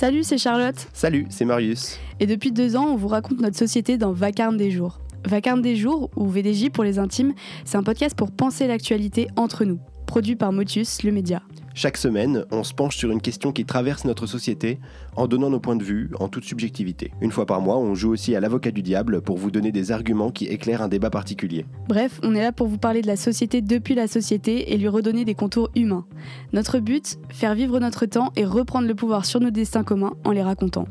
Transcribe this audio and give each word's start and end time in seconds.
Salut, 0.00 0.22
c'est 0.22 0.38
Charlotte. 0.38 0.76
Salut, 0.92 1.26
c'est 1.28 1.44
Marius. 1.44 1.98
Et 2.20 2.26
depuis 2.26 2.52
deux 2.52 2.76
ans, 2.76 2.86
on 2.86 2.94
vous 2.94 3.08
raconte 3.08 3.40
notre 3.40 3.56
société 3.56 3.98
dans 3.98 4.12
Vacarme 4.12 4.56
des 4.56 4.70
jours. 4.70 5.00
Vacarme 5.26 5.60
des 5.60 5.74
jours, 5.74 6.08
ou 6.14 6.28
VDJ 6.28 6.70
pour 6.70 6.84
les 6.84 7.00
intimes, 7.00 7.34
c'est 7.64 7.78
un 7.78 7.82
podcast 7.82 8.16
pour 8.16 8.30
penser 8.30 8.68
l'actualité 8.68 9.26
entre 9.34 9.64
nous, 9.64 9.80
produit 10.08 10.34
par 10.34 10.52
Motus, 10.52 11.04
le 11.04 11.12
média. 11.12 11.42
Chaque 11.74 11.96
semaine, 11.96 12.44
on 12.50 12.64
se 12.64 12.74
penche 12.74 12.96
sur 12.96 13.12
une 13.12 13.20
question 13.20 13.52
qui 13.52 13.64
traverse 13.64 14.04
notre 14.04 14.26
société 14.26 14.80
en 15.14 15.28
donnant 15.28 15.50
nos 15.50 15.60
points 15.60 15.76
de 15.76 15.84
vue 15.84 16.10
en 16.18 16.28
toute 16.28 16.42
subjectivité. 16.42 17.12
Une 17.20 17.30
fois 17.30 17.46
par 17.46 17.60
mois, 17.60 17.76
on 17.78 17.94
joue 17.94 18.10
aussi 18.10 18.34
à 18.34 18.40
l'avocat 18.40 18.72
du 18.72 18.82
diable 18.82 19.20
pour 19.20 19.36
vous 19.36 19.52
donner 19.52 19.70
des 19.70 19.92
arguments 19.92 20.32
qui 20.32 20.46
éclairent 20.46 20.82
un 20.82 20.88
débat 20.88 21.10
particulier. 21.10 21.66
Bref, 21.88 22.18
on 22.24 22.34
est 22.34 22.40
là 22.40 22.50
pour 22.50 22.66
vous 22.66 22.78
parler 22.78 23.00
de 23.02 23.06
la 23.06 23.16
société 23.16 23.60
depuis 23.60 23.94
la 23.94 24.08
société 24.08 24.72
et 24.72 24.76
lui 24.78 24.88
redonner 24.88 25.24
des 25.24 25.34
contours 25.34 25.70
humains. 25.76 26.06
Notre 26.52 26.80
but, 26.80 27.18
faire 27.28 27.54
vivre 27.54 27.78
notre 27.78 28.06
temps 28.06 28.32
et 28.34 28.44
reprendre 28.44 28.88
le 28.88 28.96
pouvoir 28.96 29.24
sur 29.24 29.38
nos 29.38 29.50
destins 29.50 29.84
communs 29.84 30.14
en 30.24 30.32
les 30.32 30.42
racontant. 30.42 30.86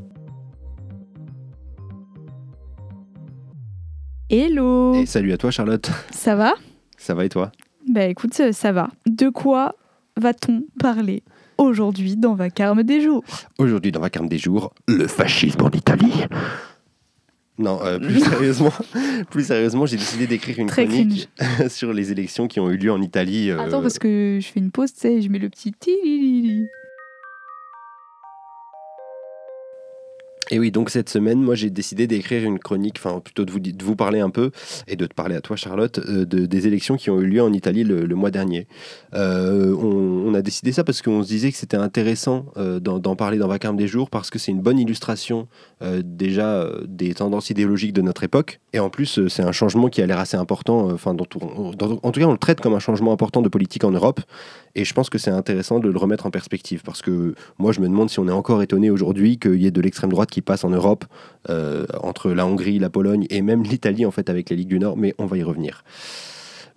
Hello 4.29 4.93
Et 4.93 5.05
salut 5.05 5.33
à 5.33 5.37
toi 5.37 5.51
Charlotte. 5.51 5.89
Ça 6.11 6.35
va? 6.35 6.53
Ça 6.97 7.13
va 7.13 7.25
et 7.25 7.29
toi? 7.29 7.51
Bah 7.87 8.05
écoute, 8.05 8.33
ça 8.51 8.71
va. 8.71 8.89
De 9.05 9.29
quoi 9.29 9.75
va-t-on 10.17 10.63
parler 10.79 11.23
aujourd'hui 11.57 12.15
dans 12.17 12.35
Vacarme 12.35 12.83
des 12.83 13.01
jours? 13.01 13.23
Aujourd'hui 13.57 13.91
dans 13.91 14.01
Vacarme 14.01 14.27
des 14.27 14.37
jours, 14.37 14.73
le 14.87 15.07
fascisme 15.07 15.61
en 15.63 15.69
Italie. 15.69 16.23
Non, 17.59 17.79
euh, 17.83 17.97
plus 17.97 18.19
sérieusement, 18.23 18.71
plus 19.31 19.45
sérieusement, 19.47 19.85
j'ai 19.85 19.97
décidé 19.97 20.27
d'écrire 20.27 20.59
une 20.59 20.67
Très 20.67 20.85
chronique 20.85 21.29
sur 21.69 21.91
les 21.93 22.11
élections 22.11 22.47
qui 22.47 22.59
ont 22.59 22.69
eu 22.69 22.77
lieu 22.77 22.91
en 22.91 23.01
Italie. 23.01 23.49
euh, 23.49 23.59
Attends, 23.59 23.81
parce 23.81 23.97
que 23.97 24.37
je 24.41 24.47
fais 24.47 24.59
une 24.59 24.69
pause, 24.71 24.93
tu 24.93 24.99
sais, 24.99 25.21
je 25.21 25.29
mets 25.29 25.39
le 25.39 25.49
petit 25.49 25.73
Et 30.49 30.59
oui, 30.59 30.71
donc 30.71 30.89
cette 30.89 31.09
semaine, 31.09 31.41
moi 31.41 31.55
j'ai 31.55 31.69
décidé 31.69 32.07
d'écrire 32.07 32.43
une 32.43 32.59
chronique, 32.59 32.95
enfin 32.97 33.19
plutôt 33.19 33.43
de 33.43 33.51
vous, 33.83 33.95
parler 33.95 34.19
un 34.19 34.29
peu 34.29 34.51
et 34.87 34.95
de 34.95 35.05
te 35.05 35.13
parler 35.13 35.35
à 35.35 35.41
toi 35.41 35.55
Charlotte, 35.55 35.99
euh, 35.99 36.25
de, 36.25 36.45
des 36.45 36.67
élections 36.67 36.95
qui 36.95 37.09
ont 37.09 37.19
eu 37.19 37.25
lieu 37.25 37.41
en 37.41 37.51
Italie 37.51 37.83
le, 37.83 38.07
mois 38.15 38.31
dernier. 38.31 38.67
Euh, 39.13 39.75
on, 39.75 40.33
a 40.33 40.41
décidé 40.41 40.71
ça 40.71 40.83
parce 40.83 41.01
qu'on 41.01 41.23
se 41.23 41.27
disait 41.27 41.51
que 41.51 41.57
c'était 41.57 41.77
intéressant 41.77 42.45
euh, 42.57 42.79
d'en 42.79 43.15
parler 43.15 43.37
dans 43.37 43.47
Vacarme 43.47 43.77
des 43.77 43.87
jours 43.87 44.09
parce 44.09 44.29
que 44.29 44.39
c'est 44.39 44.51
une 44.51 44.61
bonne 44.61 44.79
illustration 44.79 45.47
déjà 46.03 46.69
des 46.87 47.13
tendances 47.13 47.49
idéologiques 47.49 47.93
de 47.93 48.01
notre 48.01 48.23
époque. 48.23 48.59
Et 48.73 48.79
en 48.79 48.89
plus, 48.89 49.27
c'est 49.27 49.43
un 49.43 49.51
changement 49.51 49.89
qui 49.89 50.01
a 50.01 50.07
l'air 50.07 50.19
assez 50.19 50.37
important, 50.37 50.89
enfin 50.91 51.11
en 51.11 51.25
tout 51.25 51.39
cas 51.39 52.25
on 52.25 52.31
le 52.31 52.37
traite 52.37 52.61
comme 52.61 52.73
un 52.73 52.79
changement 52.79 53.11
important 53.11 53.41
de 53.41 53.49
politique 53.49 53.83
en 53.83 53.91
Europe. 53.91 54.21
Et 54.77 54.85
je 54.85 54.93
pense 54.93 55.09
que 55.09 55.17
c'est 55.17 55.31
intéressant 55.31 55.79
de 55.79 55.89
le 55.89 55.97
remettre 55.97 56.27
en 56.27 56.29
perspective 56.29 56.83
parce 56.83 57.01
que 57.01 57.33
moi, 57.57 57.71
je 57.71 57.81
me 57.81 57.87
demande 57.87 58.11
si 58.11 58.19
on 58.19 58.27
est 58.27 58.31
encore 58.31 58.61
étonné 58.61 58.91
aujourd'hui 58.91 59.39
qu'il 59.39 59.55
y 59.55 59.65
ait 59.65 59.71
de 59.71 59.81
l'extrême 59.81 60.11
droite 60.11 60.29
qui 60.29 60.36
passe 60.41 60.63
en 60.63 60.69
Europe, 60.69 61.05
euh, 61.49 61.85
entre 62.01 62.31
la 62.31 62.45
Hongrie, 62.45 62.79
la 62.79 62.89
Pologne 62.89 63.25
et 63.29 63.41
même 63.41 63.63
l'Italie, 63.63 64.05
en 64.05 64.11
fait, 64.11 64.29
avec 64.29 64.49
la 64.49 64.55
Ligue 64.55 64.67
du 64.67 64.79
Nord, 64.79 64.97
mais 64.97 65.13
on 65.17 65.25
va 65.25 65.37
y 65.37 65.43
revenir. 65.43 65.83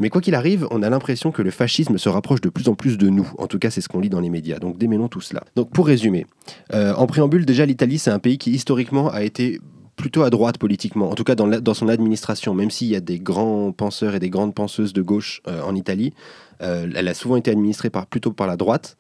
Mais 0.01 0.09
quoi 0.09 0.23
qu'il 0.23 0.35
arrive, 0.35 0.67
on 0.71 0.83
a 0.83 0.89
l'impression 0.89 1.31
que 1.31 1.43
le 1.43 1.51
fascisme 1.51 1.99
se 1.99 2.09
rapproche 2.09 2.41
de 2.41 2.49
plus 2.49 2.69
en 2.69 2.75
plus 2.75 2.97
de 2.97 3.11
nous. 3.11 3.31
En 3.37 3.47
tout 3.47 3.59
cas, 3.59 3.71
c'est 3.71 3.83
ce 3.83 3.89
qu'on 3.89 4.01
lit 4.01 4.09
dans 4.09 4.21
les 4.21 4.31
médias. 4.31 4.59
Donc 4.59 4.79
démêlons 4.79 5.09
tout 5.09 5.21
cela. 5.21 5.43
Donc 5.57 5.71
pour 5.73 5.87
résumer, 5.87 6.27
euh, 6.73 6.95
en 6.95 7.07
préambule, 7.07 7.45
déjà, 7.45 7.67
l'Italie, 7.67 7.99
c'est 7.99 8.11
un 8.11 8.19
pays 8.19 8.39
qui 8.39 8.51
historiquement 8.53 9.11
a 9.11 9.23
été 9.23 9.61
plutôt 10.01 10.23
à 10.23 10.31
droite 10.31 10.59
politiquement, 10.59 11.11
en 11.11 11.15
tout 11.15 11.25
cas 11.25 11.35
dans, 11.35 11.75
son 11.75 11.89
administration, 11.89 12.55
même 12.55 12.71
s'il 12.71 12.89
y 12.89 12.97
a 12.97 13.01
des 13.01 13.19
grands 13.19 13.71
penseurs 13.71 14.15
et 14.15 14.19
des 14.19 14.31
grandes 14.31 14.55
penseuses 14.55 14.93
de 14.93 15.03
gauche 15.03 15.43
euh, 15.47 15.63
en 15.63 15.75
Italie, 15.75 16.15
euh, 16.63 16.91
elle 16.95 17.09
a 17.09 17.15
souvent 17.15 17.37
été 17.37 17.51
administrée 17.51 17.91
par, 17.91 18.07
plutôt 18.07 18.33
par 18.33 18.47
la 18.47 18.57
droite. 18.57 18.97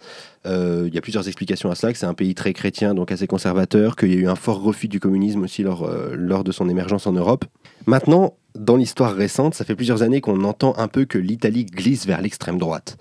Euh, 0.46 0.84
il 0.86 0.94
y 0.94 0.98
a 0.98 1.00
plusieurs 1.00 1.26
explications 1.26 1.70
à 1.70 1.74
cela, 1.74 1.92
que 1.92 1.98
c'est 1.98 2.06
un 2.06 2.14
pays 2.14 2.34
très 2.34 2.52
chrétien, 2.52 2.94
donc 2.94 3.12
assez 3.12 3.26
conservateur, 3.26 3.96
qu'il 3.96 4.12
y 4.12 4.16
a 4.16 4.18
eu 4.18 4.28
un 4.28 4.34
fort 4.36 4.62
refus 4.62 4.88
du 4.88 5.00
communisme 5.00 5.42
aussi 5.42 5.62
lors, 5.62 6.44
de 6.44 6.52
son 6.52 6.68
émergence 6.68 7.06
en 7.06 7.12
Europe. 7.12 7.44
Maintenant, 7.86 8.34
dans 8.54 8.76
l'histoire 8.76 9.14
récente, 9.14 9.54
ça 9.54 9.64
fait 9.64 9.74
plusieurs 9.76 10.02
années 10.02 10.20
qu'on 10.20 10.44
entend 10.44 10.74
un 10.76 10.88
peu 10.88 11.06
que 11.06 11.18
l'Italie 11.18 11.64
glisse 11.64 12.06
vers 12.06 12.20
l'extrême 12.20 12.58
droite. 12.58 12.98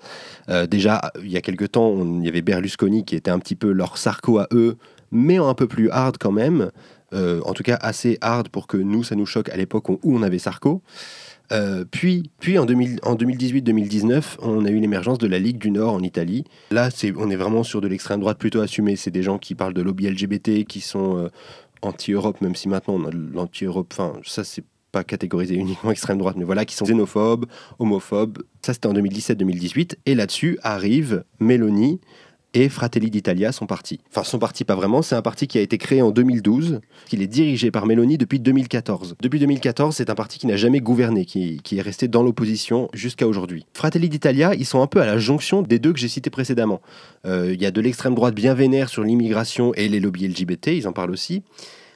Déjà, 0.70 1.12
il 1.22 1.30
y 1.30 1.36
a 1.36 1.40
quelques 1.40 1.72
temps, 1.72 1.96
il 2.02 2.24
y 2.24 2.28
avait 2.28 2.42
Berlusconi 2.42 3.04
qui 3.04 3.14
était 3.14 3.30
un 3.30 3.38
petit 3.38 3.56
peu 3.56 3.72
leur 3.72 3.98
Sarko 3.98 4.38
à 4.38 4.48
eux, 4.52 4.76
mais 5.10 5.38
un 5.38 5.54
peu 5.54 5.66
plus 5.66 5.90
hard 5.90 6.16
quand 6.18 6.32
même. 6.32 6.70
Euh, 7.12 7.40
en 7.44 7.52
tout 7.52 7.62
cas, 7.62 7.76
assez 7.80 8.18
hard 8.20 8.48
pour 8.48 8.66
que 8.66 8.76
nous, 8.76 9.02
ça 9.02 9.16
nous 9.16 9.26
choque 9.26 9.48
à 9.48 9.56
l'époque 9.56 9.88
où 9.88 9.98
on 10.04 10.22
avait 10.22 10.38
Sarko. 10.38 10.82
Euh, 11.52 11.84
puis, 11.90 12.30
puis 12.38 12.58
en, 12.58 12.64
2000 12.64 13.00
en 13.02 13.16
2018-2019, 13.16 14.36
on 14.40 14.64
a 14.64 14.70
eu 14.70 14.78
l'émergence 14.78 15.18
de 15.18 15.26
la 15.26 15.38
Ligue 15.38 15.58
du 15.58 15.70
Nord 15.70 15.94
en 15.94 16.02
Italie. 16.02 16.44
Là, 16.70 16.90
on 17.16 17.30
est 17.30 17.36
vraiment 17.36 17.62
sur 17.62 17.80
de 17.80 17.88
l'extrême 17.88 18.20
droite 18.20 18.38
plutôt 18.38 18.60
assumée. 18.60 18.96
C'est 18.96 19.10
des 19.10 19.22
gens 19.22 19.38
qui 19.38 19.54
parlent 19.54 19.74
de 19.74 19.82
lobby 19.82 20.08
LGBT, 20.08 20.64
qui 20.64 20.80
sont 20.80 21.16
euh, 21.16 21.28
anti-Europe, 21.82 22.40
même 22.40 22.54
si 22.54 22.68
maintenant 22.68 22.94
on 22.94 23.04
a 23.06 23.10
l'anti-Europe. 23.10 23.92
Enfin, 23.92 24.12
ça, 24.24 24.44
c'est 24.44 24.64
pas 24.92 25.02
catégorisé 25.02 25.54
uniquement 25.56 25.90
extrême 25.90 26.18
droite, 26.18 26.36
mais 26.36 26.44
voilà, 26.44 26.64
qui 26.64 26.76
sont 26.76 26.84
xénophobes, 26.84 27.46
homophobes. 27.78 28.38
Ça, 28.62 28.72
c'était 28.72 28.86
en 28.86 28.94
2017-2018. 28.94 29.96
Et 30.06 30.14
là-dessus 30.14 30.58
arrive 30.62 31.24
Meloni 31.40 32.00
et 32.54 32.68
Fratelli 32.68 33.10
d'Italia, 33.10 33.52
son 33.52 33.66
parti. 33.66 34.00
Enfin, 34.10 34.24
son 34.24 34.38
parti, 34.38 34.64
pas 34.64 34.74
vraiment, 34.74 35.02
c'est 35.02 35.14
un 35.14 35.22
parti 35.22 35.46
qui 35.46 35.58
a 35.58 35.60
été 35.60 35.78
créé 35.78 36.02
en 36.02 36.10
2012, 36.10 36.80
qu'il 37.06 37.22
est 37.22 37.26
dirigé 37.26 37.70
par 37.70 37.86
Meloni 37.86 38.18
depuis 38.18 38.40
2014. 38.40 39.16
Depuis 39.20 39.38
2014, 39.38 39.94
c'est 39.94 40.10
un 40.10 40.14
parti 40.14 40.38
qui 40.38 40.46
n'a 40.46 40.56
jamais 40.56 40.80
gouverné, 40.80 41.24
qui, 41.24 41.60
qui 41.62 41.78
est 41.78 41.82
resté 41.82 42.08
dans 42.08 42.22
l'opposition 42.22 42.88
jusqu'à 42.92 43.28
aujourd'hui. 43.28 43.66
Fratelli 43.74 44.08
d'Italia, 44.08 44.54
ils 44.54 44.66
sont 44.66 44.82
un 44.82 44.86
peu 44.86 45.00
à 45.00 45.06
la 45.06 45.18
jonction 45.18 45.62
des 45.62 45.78
deux 45.78 45.92
que 45.92 45.98
j'ai 45.98 46.08
cités 46.08 46.30
précédemment. 46.30 46.80
Euh, 47.26 47.52
Il 47.52 47.62
y 47.62 47.66
a 47.66 47.70
de 47.70 47.80
l'extrême 47.80 48.14
droite 48.14 48.34
bien 48.34 48.54
vénère 48.54 48.88
sur 48.88 49.04
l'immigration 49.04 49.72
et 49.74 49.88
les 49.88 50.00
lobbies 50.00 50.28
LGBT, 50.28 50.68
ils 50.68 50.88
en 50.88 50.92
parlent 50.92 51.12
aussi. 51.12 51.42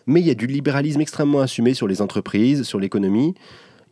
Mais 0.06 0.20
il 0.20 0.26
y 0.26 0.30
a 0.30 0.34
du 0.34 0.46
libéralisme 0.46 1.00
extrêmement 1.00 1.40
assumé 1.40 1.74
sur 1.74 1.88
les 1.88 2.02
entreprises, 2.02 2.62
sur 2.64 2.78
l'économie. 2.78 3.34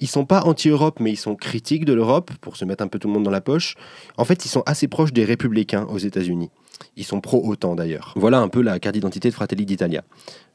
Ils 0.03 0.09
sont 0.09 0.25
pas 0.25 0.43
anti-Europe, 0.43 0.99
mais 0.99 1.13
ils 1.13 1.17
sont 1.17 1.37
critiques 1.37 1.85
de 1.85 1.93
l'Europe, 1.93 2.33
pour 2.41 2.57
se 2.57 2.65
mettre 2.65 2.83
un 2.83 2.89
peu 2.89 2.99
tout 2.99 3.07
le 3.07 3.15
monde 3.15 3.23
dans 3.23 3.31
la 3.31 3.41
poche. 3.41 3.77
En 4.17 4.25
fait, 4.25 4.45
ils 4.45 4.49
sont 4.49 4.65
assez 4.67 4.89
proches 4.89 5.13
des 5.13 5.25
républicains 5.25 5.87
aux 5.89 5.99
États-Unis. 5.99 6.51
Ils 6.97 7.05
sont 7.05 7.21
pro-OTAN 7.21 7.77
d'ailleurs. 7.77 8.13
Voilà 8.17 8.41
un 8.41 8.49
peu 8.49 8.63
la 8.63 8.81
carte 8.81 8.95
d'identité 8.95 9.29
de 9.29 9.35
Fratelli 9.35 9.65
d'Italia. 9.65 10.03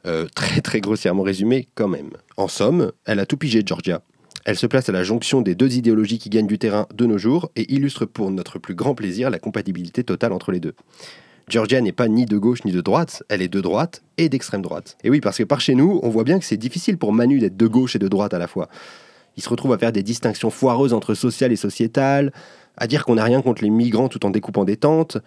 Euh, 0.05 0.27
très 0.35 0.59
très 0.59 0.81
grossièrement 0.81 1.23
résumé 1.23 1.69
quand 1.75 1.87
même. 1.87 2.09
En 2.35 2.49
somme, 2.49 2.91
elle 3.05 3.21
a 3.21 3.25
tout 3.25 3.37
pigé 3.37 3.63
Georgia. 3.65 4.01
Elle 4.43 4.57
se 4.57 4.67
place 4.67 4.89
à 4.89 4.91
la 4.91 5.03
jonction 5.03 5.41
des 5.41 5.55
deux 5.55 5.77
idéologies 5.77 6.19
qui 6.19 6.29
gagnent 6.29 6.47
du 6.47 6.59
terrain 6.59 6.85
de 6.93 7.05
nos 7.05 7.17
jours 7.17 7.49
et 7.55 7.73
illustre 7.73 8.05
pour 8.05 8.29
notre 8.31 8.59
plus 8.59 8.75
grand 8.75 8.95
plaisir 8.95 9.29
la 9.29 9.39
compatibilité 9.39 10.03
totale 10.03 10.33
entre 10.33 10.51
les 10.51 10.59
deux. 10.59 10.75
Georgia 11.47 11.79
n'est 11.79 11.93
pas 11.93 12.09
ni 12.09 12.25
de 12.25 12.37
gauche 12.37 12.65
ni 12.65 12.73
de 12.73 12.81
droite, 12.81 13.23
elle 13.29 13.41
est 13.41 13.47
de 13.47 13.61
droite 13.61 14.03
et 14.17 14.27
d'extrême 14.27 14.61
droite. 14.61 14.97
Et 15.05 15.09
oui, 15.09 15.21
parce 15.21 15.37
que 15.37 15.43
par 15.43 15.61
chez 15.61 15.73
nous, 15.75 16.01
on 16.03 16.09
voit 16.09 16.25
bien 16.25 16.37
que 16.37 16.43
c'est 16.43 16.57
difficile 16.57 16.97
pour 16.97 17.13
Manu 17.13 17.39
d'être 17.39 17.55
de 17.55 17.67
gauche 17.67 17.95
et 17.95 17.99
de 17.99 18.09
droite 18.09 18.33
à 18.33 18.39
la 18.39 18.47
fois. 18.47 18.67
Il 19.37 19.43
se 19.43 19.49
retrouve 19.49 19.73
à 19.73 19.77
faire 19.77 19.91
des 19.91 20.03
distinctions 20.03 20.49
foireuses 20.49 20.93
entre 20.93 21.13
social 21.13 21.51
et 21.51 21.55
sociétal, 21.55 22.33
à 22.75 22.87
dire 22.87 23.05
qu'on 23.05 23.15
n'a 23.15 23.23
rien 23.23 23.41
contre 23.41 23.63
les 23.63 23.69
migrants 23.69 24.09
tout 24.09 24.25
en 24.25 24.29
découpant 24.29 24.65
des 24.65 24.77
tentes. 24.77 25.17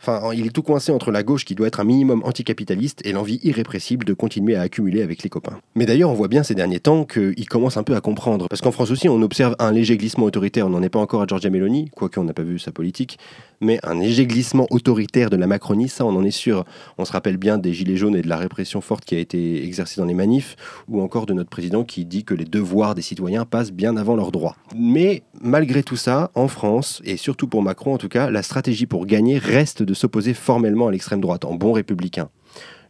Enfin, 0.00 0.20
il 0.34 0.46
est 0.46 0.50
tout 0.50 0.62
coincé 0.62 0.92
entre 0.92 1.10
la 1.10 1.22
gauche 1.22 1.44
qui 1.44 1.54
doit 1.54 1.66
être 1.66 1.80
un 1.80 1.84
minimum 1.84 2.22
anticapitaliste 2.24 3.00
et 3.06 3.12
l'envie 3.12 3.40
irrépressible 3.42 4.04
de 4.04 4.12
continuer 4.12 4.54
à 4.54 4.60
accumuler 4.60 5.00
avec 5.00 5.22
les 5.22 5.30
copains. 5.30 5.58
Mais 5.74 5.86
d'ailleurs, 5.86 6.10
on 6.10 6.14
voit 6.14 6.28
bien 6.28 6.42
ces 6.42 6.54
derniers 6.54 6.80
temps 6.80 7.04
qu'il 7.04 7.48
commence 7.48 7.78
un 7.78 7.82
peu 7.82 7.96
à 7.96 8.00
comprendre. 8.02 8.46
Parce 8.48 8.60
qu'en 8.60 8.72
France 8.72 8.90
aussi, 8.90 9.08
on 9.08 9.20
observe 9.22 9.56
un 9.58 9.72
léger 9.72 9.96
glissement 9.96 10.26
autoritaire. 10.26 10.66
On 10.66 10.70
n'en 10.70 10.82
est 10.82 10.90
pas 10.90 10.98
encore 10.98 11.22
à 11.22 11.26
Giorgia 11.26 11.48
Meloni, 11.48 11.90
quoique 11.96 12.20
on 12.20 12.24
n'a 12.24 12.34
pas 12.34 12.42
vu 12.42 12.58
sa 12.58 12.72
politique. 12.72 13.18
Mais 13.60 13.78
un 13.82 13.94
léger 13.94 14.26
glissement 14.26 14.66
autoritaire 14.70 15.30
de 15.30 15.36
la 15.36 15.46
Macronie, 15.46 15.88
ça, 15.88 16.04
on 16.04 16.14
en 16.14 16.24
est 16.24 16.30
sûr. 16.30 16.64
On 16.98 17.04
se 17.04 17.12
rappelle 17.12 17.36
bien 17.36 17.58
des 17.58 17.72
gilets 17.72 17.96
jaunes 17.96 18.16
et 18.16 18.22
de 18.22 18.28
la 18.28 18.36
répression 18.36 18.80
forte 18.80 19.04
qui 19.04 19.14
a 19.14 19.18
été 19.18 19.64
exercée 19.64 20.00
dans 20.00 20.06
les 20.06 20.14
manifs, 20.14 20.56
ou 20.88 21.00
encore 21.00 21.26
de 21.26 21.32
notre 21.32 21.50
président 21.50 21.84
qui 21.84 22.04
dit 22.04 22.24
que 22.24 22.34
les 22.34 22.44
devoirs 22.44 22.94
des 22.94 23.02
citoyens 23.02 23.44
passent 23.44 23.72
bien 23.72 23.96
avant 23.96 24.16
leurs 24.16 24.32
droits. 24.32 24.56
Mais 24.76 25.22
malgré 25.40 25.82
tout 25.82 25.96
ça, 25.96 26.30
en 26.34 26.48
France, 26.48 27.00
et 27.04 27.16
surtout 27.16 27.48
pour 27.48 27.62
Macron 27.62 27.94
en 27.94 27.98
tout 27.98 28.08
cas, 28.08 28.30
la 28.30 28.42
stratégie 28.42 28.86
pour 28.86 29.06
gagner 29.06 29.38
reste 29.38 29.82
de 29.82 29.94
s'opposer 29.94 30.34
formellement 30.34 30.88
à 30.88 30.90
l'extrême 30.90 31.20
droite, 31.20 31.44
en 31.44 31.54
bon 31.54 31.72
républicain. 31.72 32.28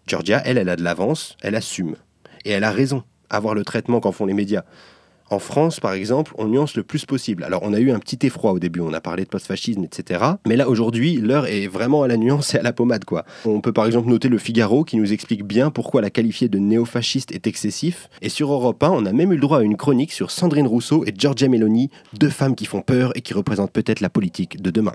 Georgia, 0.07 0.41
elle, 0.45 0.59
elle 0.59 0.69
a 0.69 0.77
de 0.77 0.85
l'avance, 0.85 1.37
elle 1.43 1.55
assume. 1.55 1.97
Et 2.45 2.51
elle 2.51 2.65
a 2.65 2.71
raison, 2.71 3.03
à 3.29 3.41
voir 3.41 3.55
le 3.55 3.65
traitement 3.65 4.01
qu'en 4.01 4.13
font 4.13 4.27
les 4.27 4.35
médias. 4.35 4.63
En 5.29 5.41
France, 5.41 5.81
par 5.81 5.93
exemple, 5.93 6.33
on 6.39 6.47
nuance 6.47 6.77
le 6.77 6.85
plus 6.85 7.05
possible. 7.05 7.43
Alors, 7.43 7.63
on 7.65 7.73
a 7.73 7.81
eu 7.81 7.91
un 7.91 7.99
petit 7.99 8.25
effroi 8.25 8.53
au 8.53 8.61
début, 8.61 8.81
on 8.81 8.93
a 8.93 9.01
parlé 9.01 9.25
de 9.25 9.29
post-fascisme, 9.29 9.83
etc. 9.83 10.25
Mais 10.47 10.55
là, 10.55 10.69
aujourd'hui, 10.69 11.17
l'heure 11.17 11.47
est 11.47 11.67
vraiment 11.67 12.05
à 12.05 12.09
la 12.09 12.17
nuance 12.17 12.55
et 12.55 12.59
à 12.59 12.63
la 12.63 12.73
pommade, 12.73 13.05
quoi. 13.05 13.25
On 13.45 13.61
peut 13.61 13.73
par 13.73 13.87
exemple 13.87 14.09
noter 14.09 14.29
le 14.29 14.39
Figaro 14.39 14.85
qui 14.85 14.97
nous 14.97 15.13
explique 15.13 15.43
bien 15.43 15.71
pourquoi 15.71 16.01
la 16.01 16.11
qualifier 16.11 16.49
de 16.49 16.59
néofasciste 16.59 17.33
est 17.33 17.49
excessif. 17.49 18.09
Et 18.23 18.29
sur 18.29 18.53
Europe 18.53 18.83
1, 18.83 18.91
on 18.91 19.05
a 19.05 19.13
même 19.13 19.33
eu 19.33 19.37
le 19.37 19.41
droit 19.41 19.59
à 19.59 19.63
une 19.63 19.77
chronique 19.77 20.13
sur 20.13 20.31
Sandrine 20.31 20.69
Rousseau 20.69 21.05
et 21.07 21.13
Giorgia 21.17 21.49
Meloni, 21.49 21.91
deux 22.19 22.31
femmes 22.31 22.55
qui 22.55 22.67
font 22.67 22.83
peur 22.83 23.11
et 23.17 23.21
qui 23.21 23.35
représentent 23.35 23.73
peut-être 23.73 24.01
la 24.01 24.11
politique 24.11 24.63
de 24.63 24.71
demain. 24.71 24.95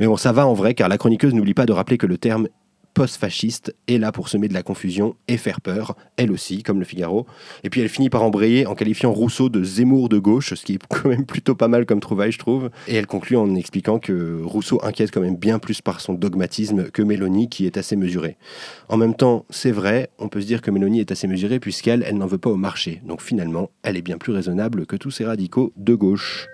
Mais 0.00 0.06
bon, 0.06 0.16
ça 0.16 0.32
va 0.32 0.46
en 0.46 0.54
vrai, 0.54 0.74
car 0.74 0.88
la 0.88 0.98
chroniqueuse 0.98 1.34
n'oublie 1.34 1.54
pas 1.54 1.66
de 1.66 1.72
rappeler 1.72 1.98
que 1.98 2.06
le 2.06 2.18
terme 2.18 2.48
post-fasciste 2.94 3.74
est 3.86 3.98
là 3.98 4.12
pour 4.12 4.28
semer 4.28 4.48
de 4.48 4.54
la 4.54 4.62
confusion 4.62 5.16
et 5.28 5.36
faire 5.36 5.60
peur, 5.60 5.96
elle 6.16 6.32
aussi, 6.32 6.62
comme 6.62 6.78
le 6.78 6.84
Figaro. 6.84 7.26
Et 7.64 7.70
puis 7.70 7.80
elle 7.80 7.88
finit 7.88 8.10
par 8.10 8.22
embrayer 8.22 8.66
en 8.66 8.74
qualifiant 8.74 9.12
Rousseau 9.12 9.48
de 9.48 9.62
Zemmour 9.62 10.08
de 10.08 10.18
gauche, 10.18 10.54
ce 10.54 10.64
qui 10.64 10.74
est 10.74 10.80
quand 10.88 11.08
même 11.08 11.26
plutôt 11.26 11.54
pas 11.54 11.68
mal 11.68 11.86
comme 11.86 12.00
trouvaille, 12.00 12.32
je 12.32 12.38
trouve. 12.38 12.70
Et 12.88 12.94
elle 12.94 13.06
conclut 13.06 13.36
en 13.36 13.54
expliquant 13.54 13.98
que 13.98 14.42
Rousseau 14.42 14.80
inquiète 14.82 15.10
quand 15.12 15.20
même 15.20 15.36
bien 15.36 15.58
plus 15.58 15.80
par 15.80 16.00
son 16.00 16.14
dogmatisme 16.14 16.90
que 16.90 17.02
Mélanie, 17.02 17.48
qui 17.48 17.66
est 17.66 17.76
assez 17.76 17.96
mesurée. 17.96 18.36
En 18.88 18.96
même 18.96 19.14
temps, 19.14 19.44
c'est 19.50 19.72
vrai, 19.72 20.10
on 20.18 20.28
peut 20.28 20.40
se 20.40 20.46
dire 20.46 20.62
que 20.62 20.70
Mélanie 20.70 21.00
est 21.00 21.12
assez 21.12 21.26
mesurée 21.26 21.60
puisqu'elle, 21.60 22.02
elle 22.06 22.18
n'en 22.18 22.26
veut 22.26 22.38
pas 22.38 22.50
au 22.50 22.56
marché. 22.56 23.00
Donc 23.04 23.22
finalement, 23.22 23.70
elle 23.82 23.96
est 23.96 24.02
bien 24.02 24.18
plus 24.18 24.32
raisonnable 24.32 24.86
que 24.86 24.96
tous 24.96 25.10
ces 25.10 25.24
radicaux 25.24 25.72
de 25.76 25.94
gauche. 25.94 26.48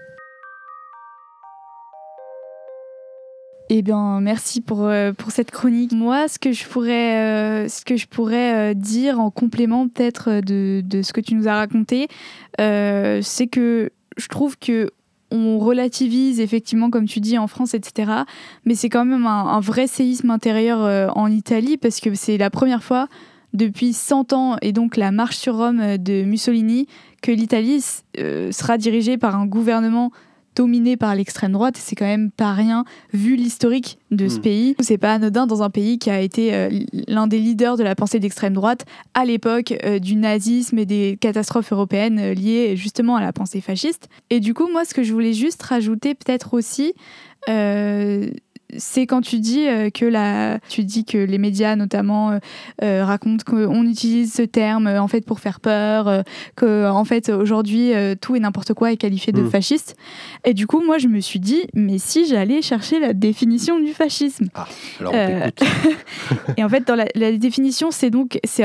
Eh 3.70 3.80
bien, 3.80 4.20
merci 4.20 4.60
pour, 4.60 4.84
euh, 4.84 5.12
pour 5.12 5.30
cette 5.30 5.50
chronique. 5.50 5.92
Moi, 5.92 6.28
ce 6.28 6.38
que 6.38 6.52
je 6.52 6.66
pourrais, 6.66 7.16
euh, 7.16 7.68
ce 7.68 7.82
que 7.84 7.96
je 7.96 8.06
pourrais 8.06 8.72
euh, 8.72 8.74
dire 8.74 9.18
en 9.18 9.30
complément 9.30 9.88
peut-être 9.88 10.42
de, 10.42 10.82
de, 10.84 11.00
ce 11.00 11.14
que 11.14 11.20
tu 11.22 11.34
nous 11.34 11.48
as 11.48 11.54
raconté, 11.54 12.08
c'est 12.58 13.46
que 13.50 13.90
je 14.16 14.28
trouve 14.28 14.58
que 14.58 14.90
on 15.30 15.58
relativise 15.58 16.40
effectivement, 16.40 16.90
comme 16.90 17.06
tu 17.06 17.20
dis, 17.20 17.38
en 17.38 17.46
France, 17.46 17.72
etc. 17.74 18.12
Mais 18.66 18.74
c'est 18.74 18.90
quand 18.90 19.06
même 19.06 19.26
un, 19.26 19.46
un, 19.46 19.60
vrai 19.60 19.86
séisme 19.86 20.30
intérieur 20.30 21.16
en 21.16 21.28
Italie 21.28 21.76
parce 21.78 22.00
que 22.00 22.14
c'est 22.14 22.36
la 22.36 22.50
première 22.50 22.84
fois 22.84 23.08
depuis 23.54 23.94
100 23.94 24.32
ans 24.34 24.56
et 24.60 24.72
donc 24.72 24.96
la 24.96 25.10
marche 25.10 25.36
sur 25.36 25.56
Rome 25.56 25.96
de 25.96 26.22
Mussolini 26.22 26.86
que 27.22 27.32
l'Italie 27.32 27.82
sera 28.14 28.78
dirigée 28.78 29.16
par 29.16 29.34
un 29.34 29.46
gouvernement 29.46 30.12
dominé 30.54 30.96
par 30.96 31.14
l'extrême 31.14 31.52
droite. 31.52 31.76
C'est 31.78 31.96
quand 31.96 32.04
même 32.04 32.30
pas 32.30 32.52
rien 32.52 32.84
vu 33.12 33.36
l'historique 33.36 33.98
de 34.10 34.28
ce 34.28 34.38
hmm. 34.38 34.42
pays. 34.42 34.76
C'est 34.80 34.98
pas 34.98 35.14
anodin 35.14 35.46
dans 35.46 35.62
un 35.62 35.70
pays 35.70 35.98
qui 35.98 36.10
a 36.10 36.20
été 36.20 36.54
euh, 36.54 36.70
l'un 37.08 37.26
des 37.26 37.38
leaders 37.38 37.76
de 37.76 37.82
la 37.82 37.94
pensée 37.94 38.20
d'extrême 38.20 38.54
droite 38.54 38.84
à 39.14 39.24
l'époque 39.24 39.74
euh, 39.84 39.98
du 39.98 40.16
nazisme 40.16 40.78
et 40.78 40.86
des 40.86 41.18
catastrophes 41.20 41.72
européennes 41.72 42.18
euh, 42.18 42.34
liées 42.34 42.76
justement 42.76 43.16
à 43.16 43.20
la 43.20 43.32
pensée 43.32 43.60
fasciste. 43.60 44.08
Et 44.30 44.40
du 44.40 44.54
coup, 44.54 44.68
moi, 44.70 44.84
ce 44.84 44.94
que 44.94 45.02
je 45.02 45.12
voulais 45.12 45.32
juste 45.32 45.62
rajouter 45.62 46.14
peut-être 46.14 46.54
aussi, 46.54 46.94
c'est 48.78 49.06
quand 49.06 49.20
tu 49.20 49.38
dis 49.38 49.66
euh, 49.66 49.90
que 49.90 50.04
la, 50.04 50.58
tu 50.68 50.84
dis 50.84 51.04
que 51.04 51.18
les 51.18 51.38
médias 51.38 51.76
notamment 51.76 52.30
euh, 52.30 52.38
euh, 52.82 53.04
racontent 53.04 53.44
qu'on 53.44 53.84
utilise 53.84 54.32
ce 54.32 54.42
terme 54.42 54.86
en 54.86 55.08
fait 55.08 55.22
pour 55.22 55.40
faire 55.40 55.60
peur, 55.60 56.22
que 56.56 56.88
en 56.88 57.04
fait 57.04 57.28
aujourd'hui 57.28 57.92
tout 58.20 58.36
et 58.36 58.40
n'importe 58.40 58.74
quoi 58.74 58.92
est 58.92 58.96
qualifié 58.96 59.32
de 59.32 59.42
hmm. 59.42 59.50
fasciste. 59.50 59.96
Et 60.44 60.54
du 60.54 60.66
coup, 60.66 60.82
moi, 60.84 60.98
je 60.98 61.08
me 61.08 61.20
suis 61.20 61.40
dit, 61.40 61.62
mais 61.74 61.98
si 61.98 62.26
j'allais 62.26 62.62
chercher 62.62 62.98
la 63.00 63.12
définition 63.12 63.78
du 63.78 63.92
fascisme. 63.92 64.48
Ah, 64.54 64.66
alors 65.00 65.14
on 65.14 66.54
et 66.56 66.64
en 66.64 66.68
fait, 66.68 66.86
dans 66.86 66.94
la, 66.94 67.32
définition, 67.32 67.90
c'est 67.90 68.10
donc 68.10 68.38
c'est 68.44 68.64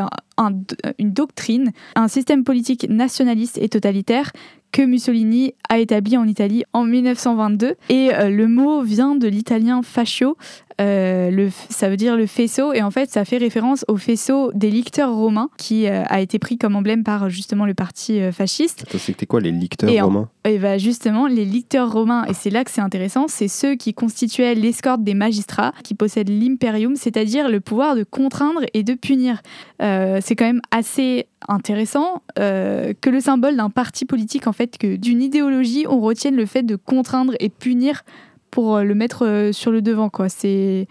une 0.98 1.12
doctrine, 1.12 1.72
un 1.96 2.08
système 2.08 2.44
politique 2.44 2.88
nationaliste 2.90 3.58
et 3.62 3.70
totalitaire 3.70 4.32
que 4.72 4.82
Mussolini 4.82 5.54
a 5.68 5.80
établi 5.80 6.18
en 6.18 6.26
Italie 6.26 6.64
en 6.74 6.84
1922. 6.84 7.76
Et 7.90 8.14
euh, 8.14 8.30
le 8.30 8.48
mot 8.48 8.82
vient 8.82 9.16
de 9.16 9.28
l'italien 9.28 9.82
fascio, 9.82 10.38
euh, 10.80 11.30
le, 11.32 11.50
ça 11.70 11.90
veut 11.90 11.98
dire 11.98 12.16
le 12.16 12.26
faisceau, 12.26 12.74
et 12.74 12.82
en 12.82 12.92
fait, 12.92 13.10
ça 13.10 13.26
fait 13.26 13.38
référence 13.38 13.86
au 13.88 13.98
faisceau 13.98 14.52
des 14.54 14.72
licteurs 14.72 15.14
romains, 15.14 15.50
qui 15.58 15.88
euh, 15.88 16.04
a 16.08 16.22
été 16.22 16.40
pris 16.40 16.58
comme 16.58 16.76
emblème 16.76 17.04
par 17.04 17.30
justement 17.30 17.66
le 17.66 17.74
parti 17.74 18.20
fasciste. 18.32 18.86
C'était 18.98 19.26
quoi 19.26 19.42
les 19.42 19.52
licteurs 19.52 19.90
romains? 20.06 20.30
Et 20.46 20.58
bah 20.58 20.78
justement, 20.78 21.28
les 21.28 21.46
licteurs 21.46 21.92
romains, 21.92 22.26
et 22.26 22.34
c'est 22.34 22.50
là 22.50 22.64
que 22.64 22.72
c'est 22.72 22.82
intéressant, 22.82 23.28
c'est 23.28 23.48
ceux 23.48 23.76
qui 23.76 23.94
constituaient 23.94 24.56
l'escorte 24.56 25.04
des 25.04 25.14
magistrats, 25.14 25.74
qui 25.84 25.96
possèdent 25.96 26.30
l'imperium, 26.30 26.96
c'est-à-dire 26.96 27.50
le 27.50 27.60
pouvoir 27.60 27.96
de 27.96 28.04
contraindre 28.04 28.62
et 28.74 28.84
de 28.84 28.94
punir. 28.94 29.42
c'est 29.80 30.36
quand 30.36 30.46
même 30.46 30.62
assez 30.72 31.28
intéressant 31.48 32.22
euh, 32.38 32.94
que 33.00 33.10
le 33.10 33.20
symbole 33.20 33.56
d'un 33.56 33.70
parti 33.70 34.06
politique, 34.06 34.48
en 34.48 34.54
fait, 34.54 34.78
que 34.78 34.96
d'une 34.96 35.22
idéologie, 35.22 35.86
on 35.88 36.00
retienne 36.00 36.36
le 36.36 36.46
fait 36.46 36.64
de 36.64 36.76
contraindre 36.76 37.34
et 37.40 37.50
punir 37.50 38.04
pour 38.52 38.78
euh, 38.78 38.84
le 38.84 38.96
mettre 38.96 39.26
euh, 39.26 39.52
sur 39.52 39.72
le 39.72 39.82
devant, 39.82 40.10
quoi. 40.10 40.30
C'est 40.30 40.88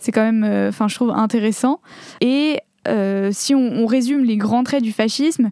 c'est 0.00 0.12
quand 0.12 0.22
même, 0.22 0.44
enfin, 0.68 0.88
je 0.88 0.94
trouve 0.94 1.10
intéressant. 1.10 1.80
Et 2.22 2.60
si 3.32 3.54
on, 3.54 3.86
résume 3.86 4.24
les 4.24 4.36
grands 4.36 4.64
traits 4.64 4.82
du 4.82 4.92
fascisme, 4.92 5.50